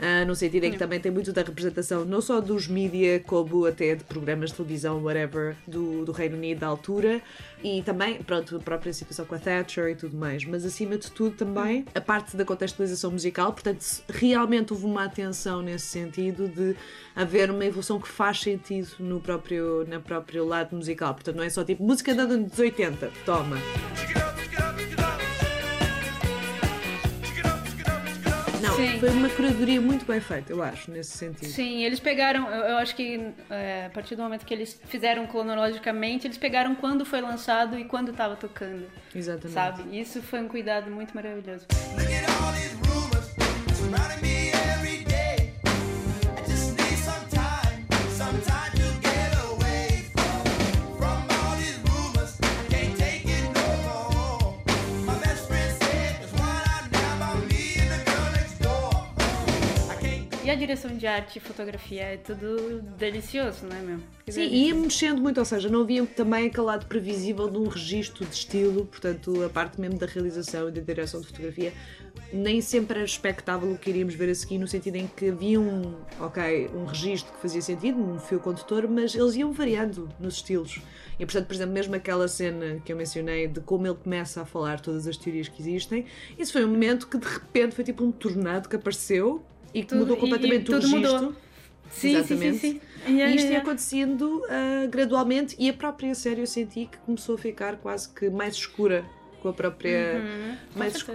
Ah, 0.00 0.24
no 0.24 0.34
sentido 0.34 0.64
em 0.64 0.72
que 0.72 0.78
também 0.78 0.98
tem 0.98 1.12
muito 1.12 1.30
da 1.30 1.42
representação, 1.42 2.06
não 2.06 2.22
só 2.22 2.40
dos 2.40 2.66
mídia, 2.66 3.20
como 3.20 3.66
até 3.66 3.94
de 3.94 4.02
programas 4.04 4.50
de 4.50 4.56
televisão, 4.56 5.02
whatever, 5.02 5.54
do, 5.66 6.06
do 6.06 6.12
Reino 6.12 6.36
Unido 6.36 6.60
da 6.60 6.66
altura, 6.66 7.20
e 7.62 7.82
também, 7.82 8.22
pronto, 8.22 8.56
a 8.56 8.60
própria 8.60 8.94
situação 8.94 9.26
com 9.26 9.34
a 9.34 9.38
Thatcher 9.38 9.88
e 9.90 9.94
tudo 9.94 10.16
mais, 10.16 10.44
mas 10.46 10.64
acima 10.64 10.96
de 10.96 11.10
tudo 11.10 11.36
também 11.36 11.84
a 11.94 12.00
parte 12.00 12.34
da 12.34 12.46
contextualização 12.46 13.10
musical, 13.10 13.52
portanto, 13.52 13.84
realmente 14.08 14.72
houve 14.72 14.86
uma 14.86 15.04
atenção 15.04 15.60
nesse 15.60 15.86
sentido 15.86 16.48
de 16.48 16.74
haver 17.14 17.50
uma 17.50 17.64
evolução 17.64 18.00
que 18.00 18.08
faz 18.08 18.40
sentido 18.40 18.88
no 18.98 19.20
próprio, 19.20 19.86
na 19.86 20.00
próprio 20.00 20.46
lado 20.46 20.74
musical, 20.74 21.12
portanto, 21.12 21.36
não 21.36 21.44
é 21.44 21.50
só 21.50 21.62
tipo 21.62 21.84
música 21.84 22.14
da 22.14 22.24
dos 22.24 22.58
80, 22.58 23.10
toma. 23.26 23.58
Não, 28.60 28.76
Sim. 28.76 28.98
foi 28.98 29.10
uma 29.10 29.28
curadoria 29.28 29.80
muito 29.80 30.04
bem 30.04 30.20
feita, 30.20 30.52
eu 30.52 30.62
acho, 30.62 30.90
nesse 30.90 31.16
sentido. 31.16 31.48
Sim, 31.48 31.84
eles 31.84 32.00
pegaram, 32.00 32.48
eu, 32.50 32.64
eu 32.64 32.76
acho 32.76 32.94
que 32.94 33.32
é, 33.48 33.86
a 33.86 33.90
partir 33.90 34.16
do 34.16 34.22
momento 34.22 34.44
que 34.44 34.52
eles 34.52 34.80
fizeram 34.86 35.26
cronologicamente, 35.26 36.26
eles 36.26 36.38
pegaram 36.38 36.74
quando 36.74 37.04
foi 37.04 37.20
lançado 37.20 37.78
e 37.78 37.84
quando 37.84 38.10
estava 38.10 38.36
tocando. 38.36 38.86
Exatamente. 39.14 39.52
Sabe? 39.52 39.98
Isso 39.98 40.22
foi 40.22 40.40
um 40.40 40.48
cuidado 40.48 40.90
muito 40.90 41.14
maravilhoso. 41.14 41.66
E 41.98 42.16
a 42.16 42.20
direção 60.60 60.94
de 60.94 61.06
arte 61.06 61.36
e 61.36 61.40
fotografia 61.40 62.02
é 62.02 62.16
tudo 62.18 62.82
delicioso, 62.98 63.66
não 63.66 63.76
é 63.76 63.80
mesmo? 63.80 64.02
Que 64.24 64.32
Sim, 64.32 64.40
delícia. 64.42 64.66
ia 64.66 64.74
mexendo 64.74 65.20
muito, 65.20 65.38
ou 65.38 65.44
seja, 65.44 65.68
não 65.70 65.80
havia 65.80 66.04
também 66.04 66.46
aquele 66.46 66.66
lado 66.66 66.86
previsível 66.86 67.48
de 67.48 67.56
um 67.56 67.66
registro 67.66 68.26
de 68.26 68.34
estilo, 68.34 68.84
portanto, 68.84 69.42
a 69.42 69.48
parte 69.48 69.80
mesmo 69.80 69.98
da 69.98 70.06
realização 70.06 70.68
e 70.68 70.72
da 70.72 70.80
direção 70.82 71.20
de 71.20 71.28
fotografia, 71.28 71.72
nem 72.30 72.60
sempre 72.60 72.98
era 72.98 73.04
expectável 73.04 73.72
o 73.72 73.78
que 73.78 73.88
iríamos 73.88 74.14
ver 74.14 74.28
a 74.30 74.34
seguir, 74.34 74.58
no 74.58 74.68
sentido 74.68 74.96
em 74.96 75.06
que 75.06 75.30
havia 75.30 75.58
um, 75.58 75.94
ok, 76.20 76.70
um 76.74 76.84
registro 76.84 77.32
que 77.32 77.40
fazia 77.40 77.62
sentido, 77.62 77.98
um 77.98 78.18
fio 78.18 78.38
condutor, 78.38 78.86
mas 78.86 79.14
eles 79.14 79.34
iam 79.36 79.52
variando 79.52 80.10
nos 80.20 80.34
estilos. 80.34 80.80
E, 81.18 81.24
portanto, 81.24 81.46
por 81.46 81.54
exemplo, 81.54 81.72
mesmo 81.72 81.94
aquela 81.94 82.28
cena 82.28 82.80
que 82.84 82.92
eu 82.92 82.96
mencionei 82.96 83.48
de 83.48 83.60
como 83.60 83.86
ele 83.86 83.96
começa 83.96 84.42
a 84.42 84.44
falar 84.44 84.80
todas 84.80 85.06
as 85.06 85.16
teorias 85.16 85.48
que 85.48 85.62
existem, 85.62 86.04
isso 86.38 86.52
foi 86.52 86.64
um 86.64 86.68
momento 86.68 87.08
que 87.08 87.16
de 87.16 87.26
repente 87.26 87.74
foi 87.74 87.84
tipo 87.84 88.04
um 88.04 88.12
tornado 88.12 88.68
que 88.68 88.76
apareceu 88.76 89.42
e 89.74 89.82
que 89.82 89.88
Tudo- 89.88 89.98
mudou 90.00 90.16
e- 90.16 90.20
completamente 90.20 90.60
e 90.60 90.62
o 90.62 90.64
tudo 90.80 90.86
registro. 90.92 91.12
mudou. 91.16 91.34
Sim, 91.90 92.00
sim, 92.10 92.16
Exatamente. 92.16 92.58
sim, 92.58 92.72
sim. 92.72 92.80
Yeah, 93.12 93.32
e 93.32 93.36
isto 93.36 93.44
ia 93.46 93.50
yeah. 93.50 93.62
acontecendo 93.66 94.42
ah, 94.48 94.86
gradualmente 94.88 95.56
e 95.58 95.68
a 95.68 95.72
própria 95.72 96.14
série 96.14 96.40
eu 96.40 96.46
senti 96.46 96.86
que 96.86 96.98
começou 96.98 97.34
a 97.34 97.38
ficar 97.38 97.76
quase 97.78 98.08
que 98.10 98.30
mais 98.30 98.54
escura 98.54 99.04
com 99.42 99.48
a 99.48 99.52
própria 99.54 100.20
Uhum, 100.22 100.56
mais 100.76 100.94
esco- 100.96 101.10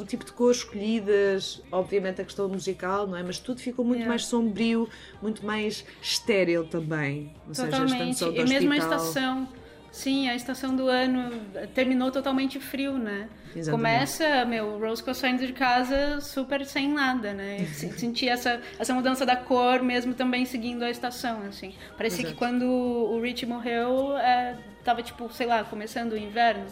o 0.00 0.04
tipo 0.06 0.24
de 0.24 0.32
cores 0.32 0.58
escolhidas 0.58 1.60
obviamente 1.72 2.22
a 2.22 2.24
questão 2.24 2.48
musical 2.48 3.06
não 3.06 3.16
é 3.18 3.22
mas 3.22 3.38
tudo 3.38 3.60
ficou 3.60 3.84
muito 3.84 3.98
Yeah. 3.98 4.08
mais 4.08 4.24
sombrio 4.24 4.88
muito 5.20 5.44
mais 5.44 5.84
estéril 6.00 6.64
também 6.68 7.32
ou 7.48 7.54
seja 7.54 7.68
Totalmente. 7.68 7.92
extensão 7.94 8.32
do 8.32 8.40
E 8.40 8.44
mesmo 8.48 8.72
a 8.72 8.76
estação. 8.78 9.48
Sim, 9.94 10.28
a 10.28 10.34
estação 10.34 10.74
do 10.74 10.88
ano 10.88 11.30
terminou 11.72 12.10
totalmente 12.10 12.58
frio, 12.58 12.98
né? 12.98 13.28
Exatamente. 13.54 13.70
Começa, 13.70 14.44
meu, 14.44 14.64
o 14.70 14.80
Roscoe 14.80 15.14
saindo 15.14 15.46
de 15.46 15.52
casa 15.52 16.20
super 16.20 16.66
sem 16.66 16.88
nada, 16.88 17.32
né? 17.32 17.64
Se- 17.72 17.92
Senti 17.96 18.28
essa, 18.28 18.60
essa 18.76 18.92
mudança 18.92 19.24
da 19.24 19.36
cor 19.36 19.80
mesmo 19.84 20.12
também 20.12 20.44
seguindo 20.46 20.82
a 20.82 20.90
estação, 20.90 21.42
assim. 21.48 21.72
Parecia 21.96 22.24
que 22.24 22.30
Exato. 22.30 22.38
quando 22.38 22.64
o 22.66 23.20
Rich 23.20 23.46
morreu, 23.46 24.18
é, 24.18 24.56
tava 24.82 25.00
tipo, 25.00 25.32
sei 25.32 25.46
lá, 25.46 25.62
começando 25.62 26.12
o 26.14 26.18
inverno. 26.18 26.64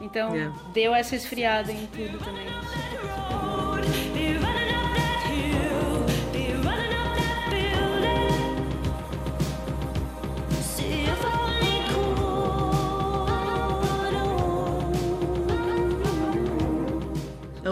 Então 0.00 0.34
Yeah. 0.34 0.58
deu 0.72 0.94
essa 0.94 1.14
esfriada 1.14 1.70
em 1.70 1.86
tudo 1.88 2.18
também. 2.24 2.46
A 2.48 3.43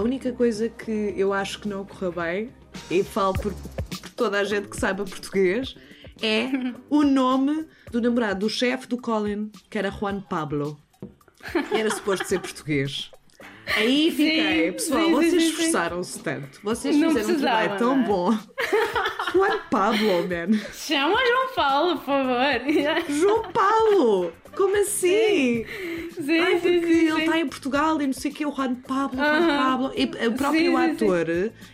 única 0.03 0.33
coisa 0.33 0.69
que 0.69 1.15
eu 1.17 1.33
acho 1.33 1.61
que 1.61 1.69
não 1.69 1.85
correu 1.85 2.13
bem, 2.13 2.51
e 2.91 3.03
falo 3.05 3.35
por, 3.35 3.53
por 3.53 4.09
toda 4.11 4.41
a 4.41 4.45
gente 4.45 4.69
que 4.69 4.77
saiba 4.77 5.05
português, 5.05 5.75
é 6.23 6.49
o 6.89 7.03
nome 7.03 7.67
do 7.91 8.01
namorado 8.01 8.41
do 8.41 8.49
chefe 8.51 8.87
do 8.87 8.97
Colin, 9.01 9.51
que 9.71 9.79
era 9.79 9.91
Juan 9.91 10.21
Pablo. 10.21 10.79
Era 11.73 11.91
suposto 11.91 12.27
ser 12.27 12.39
português. 12.41 13.11
Aí 13.77 14.11
fiquei, 14.11 14.67
Sim, 14.67 14.73
pessoal, 14.73 15.05
sim, 15.05 15.13
vocês 15.13 15.43
esforçaram-se 15.45 16.19
tanto. 16.21 16.61
Vocês 16.63 16.97
Não 16.97 17.11
fizeram 17.11 17.35
um 17.35 17.41
trabalho 17.41 17.79
tão 17.79 17.97
né? 17.97 18.05
bom. 18.07 18.39
Juan 19.33 19.59
Pablo, 19.71 20.29
man. 20.29 20.59
Chama 20.73 21.17
João 21.27 21.55
Paulo, 21.55 21.97
por 21.97 22.05
favor. 22.05 22.73
João 23.09 23.53
Paulo! 23.53 24.33
Como 24.57 24.77
assim? 24.77 25.65
Sim, 26.11 26.39
Ai, 26.41 26.61
sim, 26.61 26.83
sim, 26.83 27.02
sim. 27.33 27.37
está 27.37 27.39
em 27.39 27.49
Portugal 27.49 28.01
e 28.01 28.07
não 28.07 28.13
sei 28.13 28.31
o 28.31 28.35
que, 28.35 28.47
o 28.47 28.53
Juan 28.55 28.75
Pablo, 28.77 29.25
Juan 29.25 29.47
Aham. 29.47 29.49
Pablo. 29.49 29.93
E 29.97 30.05
o 30.29 30.35
próprio 30.35 30.77
Sim, 30.77 30.77
sim, 30.77 30.99
sim. 30.99 31.07
ator, 31.07 31.27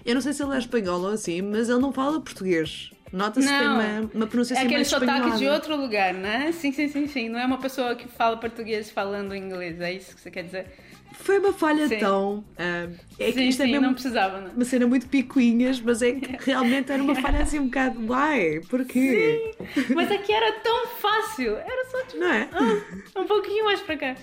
eu 0.05 0.15
não 0.15 0.21
sei 0.21 0.33
se 0.33 0.43
ele 0.43 0.55
é 0.55 0.59
espanhol 0.59 1.01
ou 1.03 1.09
assim, 1.09 1.43
mas 1.43 1.69
ele 1.69 1.79
não 1.81 1.93
fala 1.93 2.21
português. 2.21 2.91
Nota-se 3.13 3.51
que 3.53 3.57
tem 3.59 3.69
Não. 3.69 3.75
uma, 3.75 4.11
uma 4.15 4.27
pronúncia 4.27 4.55
É 4.55 4.59
assim 4.59 4.67
aquele 4.67 4.85
sotaque 4.85 5.31
de 5.39 5.49
outro 5.49 5.77
lugar, 5.77 6.13
né? 6.15 6.53
Sim, 6.53 6.73
sim, 6.73 6.89
sim, 6.89 7.07
sim. 7.07 7.29
Não 7.29 7.39
é 7.39 7.47
uma 7.47 7.59
pessoa 7.59 7.95
que 7.97 8.09
fala 8.09 8.37
português 8.37 8.91
falando 8.91 9.35
inglês, 9.35 9.81
é 9.81 9.93
isso 9.93 10.15
que 10.15 10.21
você 10.21 10.31
quer 10.31 10.45
dizer? 10.45 10.67
Foi 11.13 11.39
uma 11.39 11.53
falha 11.53 11.89
Sim. 11.89 11.99
tão. 11.99 12.45
ah, 12.59 12.89
é 13.19 13.33
que 13.33 13.33
sim, 13.33 13.49
isto 13.49 13.63
sim, 13.63 13.69
é 13.71 13.73
mesmo 13.73 13.87
não 13.87 13.95
precisava, 13.95 14.41
né? 14.41 14.51
uma 14.55 14.65
cena 14.65 14.87
muito 14.87 15.09
picuinhas, 15.09 15.81
mas 15.81 16.03
é 16.03 16.13
que 16.13 16.37
realmente 16.45 16.93
era 16.93 17.03
uma 17.03 17.15
falha 17.15 17.43
assim 17.43 17.59
um 17.59 17.65
bocado. 17.65 18.05
Uai, 18.07 18.61
porquê? 18.69 19.53
Mas 19.95 20.11
aqui 20.11 20.33
era 20.33 20.53
tão 20.61 20.87
fácil. 21.01 21.57
Era 21.57 21.85
só 21.91 22.07
tipo. 22.07 22.19
Não 22.19 22.29
é? 22.33 22.49
ah, 22.53 23.21
um 23.21 23.27
pouquinho 23.27 23.65
mais 23.65 23.81
pra 23.81 23.97
cá. 23.97 24.17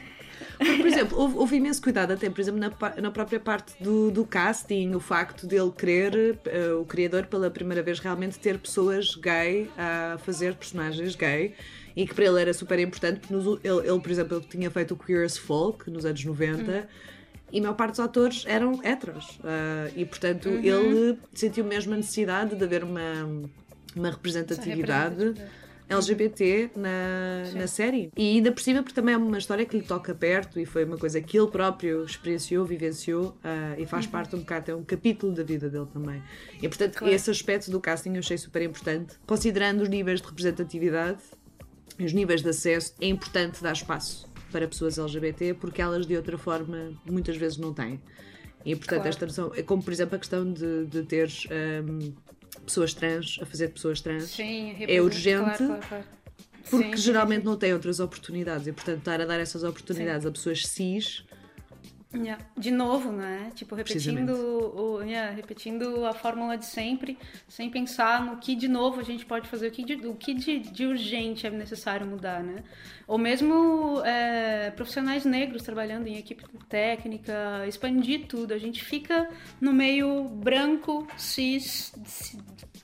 Porque, 0.58 0.78
por 0.78 0.88
exemplo, 0.88 1.18
houve, 1.20 1.38
houve 1.38 1.56
imenso 1.58 1.82
cuidado 1.82 2.12
até, 2.14 2.30
por 2.30 2.40
exemplo, 2.42 2.60
na, 2.60 2.72
na 3.02 3.12
própria 3.12 3.40
parte 3.40 3.74
do, 3.82 4.10
do 4.12 4.26
casting, 4.26 4.94
o 4.96 5.00
facto 5.00 5.46
dele 5.48 5.72
querer, 5.78 6.38
eh, 6.46 6.72
o 6.74 6.86
criador, 6.86 7.26
pela 7.26 7.50
primeira 7.50 7.82
vez, 7.84 8.00
realmente 8.00 8.40
ter 8.40 8.58
pessoas 8.58 9.16
gay 9.16 9.70
a 9.78 10.18
fazer 10.20 10.56
personagens 10.56 11.16
gay 11.16 11.54
e 11.96 12.06
que 12.08 12.14
para 12.14 12.26
ele 12.26 12.42
era 12.42 12.54
super 12.54 12.78
importante, 12.80 13.20
porque 13.20 13.34
nos- 13.34 13.60
ele, 13.64 13.88
ele, 13.90 14.00
por 14.00 14.12
exemplo, 14.12 14.38
ele 14.38 14.46
tinha 14.50 14.70
feito 14.72 14.94
o 14.94 14.98
Queer 14.98 15.26
as 15.26 15.38
Folk 15.38 15.90
nos 15.90 16.06
anos 16.06 16.24
90. 16.24 16.88
E 17.52 17.60
a 17.60 17.62
maior 17.62 17.76
parte 17.76 17.92
dos 17.92 18.00
atores 18.02 18.44
eram 18.48 18.80
heteros. 18.84 19.40
ah, 19.44 19.90
e, 19.96 20.04
portanto, 20.06 20.50
Uhum. 20.50 20.60
ele 20.64 21.18
sentiu 21.34 21.64
mesmo 21.64 21.94
a 21.94 21.98
necessidade 21.98 22.56
de 22.56 22.64
haver 22.64 22.84
uma, 22.84 23.30
uma 23.96 24.10
representatividade 24.10 25.36
LGBT 25.90 26.72
na, 26.76 27.44
na 27.54 27.68
série. 27.68 28.10
E 28.18 28.36
ainda 28.36 28.52
por 28.52 28.62
cima, 28.62 28.82
porque 28.82 28.96
também 28.96 29.14
é 29.14 29.18
uma 29.18 29.38
história 29.38 29.66
que 29.66 29.78
lhe 29.78 29.84
toca 29.84 30.14
perto 30.16 30.60
e 30.60 30.66
foi 30.66 30.84
uma 30.86 30.98
coisa 30.98 31.22
que 31.22 31.38
ele 31.38 31.48
próprio 31.48 32.04
experienciou, 32.06 32.66
vivenciou 32.66 33.38
ah, 33.44 33.76
e 33.78 33.86
faz 33.86 34.08
parte 34.08 34.36
um 34.36 34.40
bocado, 34.40 34.72
é 34.72 34.76
um 34.76 34.84
capítulo 34.84 35.34
da 35.34 35.44
vida 35.44 35.70
dele 35.70 35.88
também. 35.94 36.22
E 36.62 36.68
portanto, 36.68 36.98
Claro. 36.98 37.14
esse 37.14 37.30
aspecto 37.30 37.70
do 37.72 37.80
casting 37.80 38.14
eu 38.14 38.20
achei 38.20 38.38
super 38.38 38.62
importante. 38.62 39.16
Considerando 39.28 39.82
os 39.82 39.90
níveis 39.90 40.22
de 40.22 40.28
representatividade, 40.28 41.22
os 42.00 42.12
níveis 42.14 42.42
de 42.42 42.50
acesso, 42.50 42.94
é 43.00 43.08
importante 43.08 43.62
dar 43.62 43.74
espaço 43.74 44.28
para 44.52 44.68
pessoas 44.68 44.98
LGBT 44.98 45.54
porque 45.56 45.82
elas 45.82 46.06
de 46.06 46.16
outra 46.16 46.38
forma 46.38 46.94
muitas 47.06 47.38
vezes 47.38 47.58
não 47.58 47.74
têm. 47.74 48.02
E 48.66 48.76
portanto, 48.76 49.02
Claro. 49.02 49.10
esta 49.10 49.26
noção, 49.28 49.52
é 49.56 49.62
como 49.62 49.84
por 49.84 49.94
exemplo 49.94 50.16
a 50.16 50.20
questão 50.20 50.52
de, 50.52 50.86
de 50.88 51.04
teres 51.04 51.46
ahm, 51.52 52.12
pessoas 52.66 52.94
trans 52.94 53.40
a 53.42 53.46
fazer 53.46 53.68
de 53.68 53.74
pessoas 53.74 54.02
trans. 54.02 54.24
Sim, 54.24 54.76
é 54.80 55.02
urgente 55.02 55.58
claro, 55.58 55.68
claro, 55.68 55.88
claro. 55.88 56.04
porque 56.70 56.88
Sim, 56.88 56.96
sim, 56.96 57.02
geralmente 57.02 57.44
não 57.44 57.58
têm 57.58 57.74
outras 57.74 58.00
oportunidades. 58.00 58.68
E 58.68 58.74
portanto 58.74 59.00
estar 59.00 59.22
a 59.22 59.26
dar 59.26 59.40
essas 59.40 59.64
oportunidades 59.64 60.26
a 60.26 60.32
pessoas 60.32 60.66
cis 60.66 61.24
Yeah. 62.16 62.44
De 62.58 62.72
novo, 62.72 63.12
né? 63.12 63.52
Tipo, 63.56 63.76
repetindo, 63.76 64.32
o, 64.34 65.02
yeah, 65.04 65.32
repetindo 65.34 66.06
a 66.06 66.14
fórmula 66.14 66.58
de 66.58 66.66
sempre, 66.66 67.18
sem 67.48 67.70
pensar 67.70 68.24
no 68.26 68.38
que 68.38 68.56
de 68.56 68.68
novo 68.68 69.00
a 69.00 69.04
gente 69.04 69.26
pode 69.26 69.48
fazer, 69.48 69.68
o 69.68 69.72
que 69.72 69.84
de, 69.84 69.96
o 70.08 70.16
que 70.16 70.34
de, 70.34 70.60
de 70.60 70.86
urgente 70.86 71.46
é 71.46 71.50
necessário 71.50 72.06
mudar, 72.08 72.42
né? 72.44 72.64
Ou 73.08 73.18
mesmo 73.18 74.02
é, 74.04 74.72
profissionais 74.72 75.26
negros 75.26 75.62
trabalhando 75.64 76.08
em 76.08 76.18
equipe 76.18 76.44
técnica, 76.68 77.66
expandir 77.68 78.26
tudo. 78.28 78.54
A 78.54 78.58
gente 78.58 78.84
fica 78.84 79.30
no 79.62 79.72
meio 79.74 80.24
branco, 80.30 81.08
cis, 81.18 81.94
ci- 82.06 82.40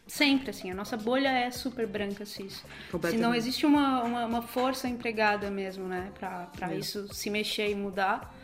sempre 0.06 0.50
assim. 0.52 0.70
A 0.70 0.76
nossa 0.76 0.96
bolha 0.98 1.30
é 1.30 1.50
super 1.50 1.88
branca, 1.88 2.26
cis. 2.26 2.63
Se 3.10 3.17
não 3.17 3.34
existe 3.34 3.65
uma, 3.65 4.04
uma, 4.04 4.26
uma 4.26 4.41
força 4.41 4.88
empregada 4.88 5.50
mesmo, 5.50 5.88
né? 5.88 6.12
Pra 6.20 6.50
É. 6.70 6.76
isso 6.78 7.12
se 7.13 7.30
mexer 7.30 7.70
e 7.72 7.76
mudar. 7.76 8.36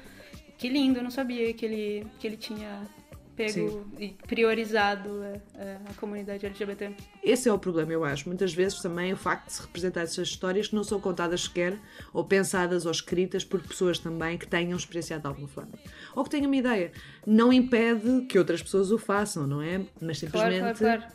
Que 0.57 0.69
lindo, 0.69 0.99
eu 0.99 1.03
não 1.03 1.11
sabia 1.11 1.53
que 1.53 1.65
ele, 1.65 2.07
que 2.19 2.25
ele 2.27 2.37
tinha 2.37 2.81
pego 3.37 3.85
e 3.99 4.09
priorizado 4.27 5.23
é, 5.23 5.39
é, 5.55 5.77
a 5.87 5.93
comunidade 5.93 6.43
LGBT. 6.43 6.91
Esse 7.23 7.47
é 7.47 7.53
o 7.53 7.59
problema, 7.59 7.93
eu 7.93 8.03
acho. 8.03 8.27
Muitas 8.27 8.51
vezes 8.51 8.81
também 8.81 9.13
o 9.13 9.17
facto 9.17 9.45
de 9.45 9.53
se 9.53 9.61
representar 9.61 10.01
essas 10.01 10.27
histórias 10.27 10.67
que 10.67 10.75
não 10.75 10.83
são 10.83 10.99
contadas 10.99 11.43
sequer, 11.43 11.77
ou 12.11 12.25
pensadas 12.25 12.87
ou 12.87 12.91
escritas 12.91 13.45
por 13.45 13.61
pessoas 13.61 13.99
também 13.99 14.37
que 14.37 14.47
tenham 14.47 14.75
experienciado 14.75 15.21
de 15.21 15.27
alguma 15.27 15.47
forma. 15.47 15.73
Ou 16.15 16.23
que 16.23 16.31
tenham 16.31 16.47
uma 16.47 16.55
ideia. 16.55 16.91
Não 17.25 17.53
impede 17.53 18.25
que 18.27 18.39
outras 18.39 18.61
pessoas 18.63 18.91
o 18.91 18.97
façam, 18.97 19.45
não 19.45 19.61
é? 19.61 19.81
Mas 20.01 20.19
Claro, 20.19 20.51
simplesmente. 20.51 20.79
claro, 20.79 21.01
claro. 21.01 21.13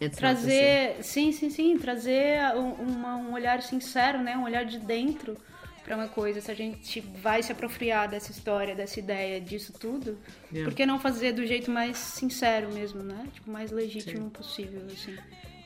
é 0.00 0.08
de 0.08 0.16
Trazer, 0.16 0.96
sim, 1.02 1.30
sim, 1.30 1.50
sim, 1.50 1.76
trazer 1.76 2.40
um, 2.56 3.28
um 3.28 3.32
olhar 3.34 3.60
sincero, 3.60 4.22
né? 4.22 4.34
Um 4.34 4.44
olhar 4.44 4.64
de 4.64 4.78
dentro 4.78 5.36
para 5.84 5.96
uma 5.96 6.08
coisa. 6.08 6.40
Se 6.40 6.50
a 6.50 6.54
gente 6.54 7.00
vai 7.00 7.42
se 7.42 7.50
apropriar 7.52 8.08
dessa 8.08 8.30
história, 8.30 8.74
dessa 8.74 8.98
ideia, 8.98 9.40
disso 9.40 9.72
tudo, 9.72 10.18
Yeah. 10.52 10.68
por 10.70 10.74
que 10.76 10.84
não 10.86 10.98
fazer 10.98 11.32
do 11.32 11.46
jeito 11.46 11.70
mais 11.70 11.96
sincero 11.96 12.72
mesmo, 12.72 13.02
né? 13.02 13.26
Tipo, 13.32 13.50
mais 13.50 13.70
legítimo 13.70 14.30
possível, 14.30 14.82
assim. 14.92 15.16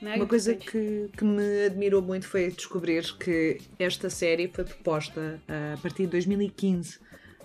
Mega 0.02 0.16
Uma 0.16 0.26
coisa 0.26 0.54
que, 0.54 1.08
que 1.16 1.24
me 1.24 1.64
admirou 1.66 2.02
muito 2.02 2.26
foi 2.28 2.50
descobrir 2.50 3.02
que 3.16 3.58
esta 3.78 4.10
série 4.10 4.48
foi 4.48 4.64
proposta 4.64 5.40
ah, 5.48 5.74
a 5.74 5.78
partir 5.78 6.02
de 6.04 6.08
2015 6.08 6.98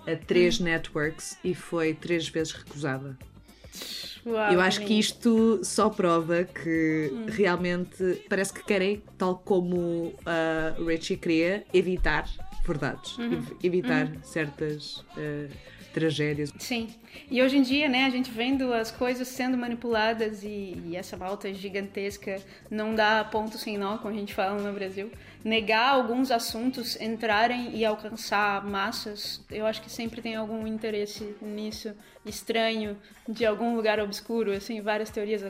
a 0.08 0.16
três 0.16 0.60
Hum. 0.60 0.64
networks 0.66 1.38
e 1.44 1.54
foi 1.56 1.94
três 1.94 2.28
vezes 2.28 2.52
recusada. 2.54 3.18
Uau, 4.26 4.52
Eu 4.52 4.60
acho 4.60 4.82
que 4.82 4.98
isto 5.00 5.62
só 5.64 5.90
prova 5.90 6.44
que 6.44 7.10
Hum. 7.14 7.26
realmente 7.30 8.22
parece 8.28 8.52
que 8.54 8.64
querem, 8.64 9.02
tal 9.18 9.38
como 9.38 10.14
a 10.26 10.76
Richie 10.86 11.16
queria, 11.16 11.64
evitar 11.74 12.28
verdades, 12.66 13.18
Uhum. 13.18 13.34
ev- 13.34 13.56
evitar 13.64 14.06
Uhum. 14.08 14.22
certas 14.22 15.06
ah, 15.18 15.48
tragédias. 15.94 16.54
Sim. 16.58 16.90
E 17.30 17.42
hoje 17.42 17.58
em 17.58 17.62
dia, 17.62 17.90
né, 17.90 18.06
a 18.06 18.10
gente 18.10 18.32
vendo 18.32 18.74
as 18.74 18.92
coisas 18.92 19.28
sendo 19.28 19.58
manipuladas 19.58 20.44
e, 20.44 20.82
e 20.86 20.96
essa 20.96 21.18
malta 21.18 21.52
gigantesca 21.54 22.42
não 22.70 22.96
dá 22.96 23.24
ponto 23.24 23.58
sem 23.58 23.78
nó, 23.78 23.98
como 23.98 24.14
a 24.14 24.18
gente 24.18 24.34
fala 24.34 24.62
no 24.62 24.74
Brasil. 24.74 25.12
Negar 25.44 25.94
alguns 25.94 26.32
assuntos, 26.32 27.00
entrarem 27.00 27.76
e 27.76 27.86
alcançar 27.86 28.66
massas, 28.66 29.42
eu 29.50 29.66
acho 29.66 29.82
que 29.82 29.90
sempre 29.90 30.22
tem 30.22 30.36
algum 30.36 30.68
interesse 30.68 31.36
nisso, 31.42 31.94
estranho, 32.26 32.98
de 33.28 33.46
algum 33.46 33.76
lugar 33.76 34.00
obscuro, 34.00 34.52
assim, 34.52 34.82
várias 34.82 35.10
teorias 35.10 35.42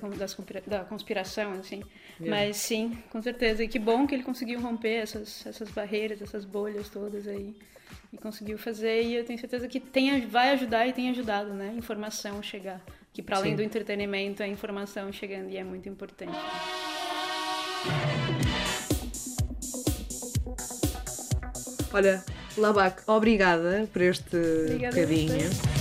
da, 0.68 0.84
conspiração, 0.86 1.54
assim. 1.54 1.84
Yeah. 2.20 2.48
Mas 2.48 2.58
sim, 2.58 2.98
com 3.10 3.22
certeza. 3.22 3.64
E 3.64 3.68
que 3.68 3.80
bom 3.80 4.06
que 4.06 4.14
ele 4.14 4.24
conseguiu 4.24 4.60
romper 4.62 5.02
essas, 5.02 5.46
essas 5.46 5.72
barreiras, 5.72 6.22
essas 6.22 6.46
bolhas 6.46 6.90
todas 6.90 7.28
aí. 7.28 7.56
E 8.12 8.18
conseguiu 8.18 8.58
fazer, 8.58 9.04
e 9.04 9.16
eu 9.16 9.24
tenho 9.24 9.40
certeza 9.40 9.68
que 9.68 9.80
tem, 9.80 10.26
vai 10.28 10.52
ajudar 10.52 10.88
e 10.88 10.94
tem 10.94 11.10
ajudado, 11.10 11.54
né? 11.54 11.74
Informação 11.78 12.42
chegar. 12.42 12.82
Que 13.14 13.22
para 13.22 13.38
além 13.38 13.52
Sim. 13.52 13.58
do 13.58 13.64
entretenimento, 13.64 14.44
a 14.44 14.48
informação 14.48 15.12
chegando 15.12 15.50
e 15.50 15.58
é 15.58 15.64
muito 15.64 15.88
importante. 15.90 16.38
Olha, 21.92 22.24
Labac, 22.58 23.02
obrigada 23.08 23.88
por 23.92 24.02
este 24.02 24.38
Obrigada 24.38 24.96
bocadinho. 24.96 25.79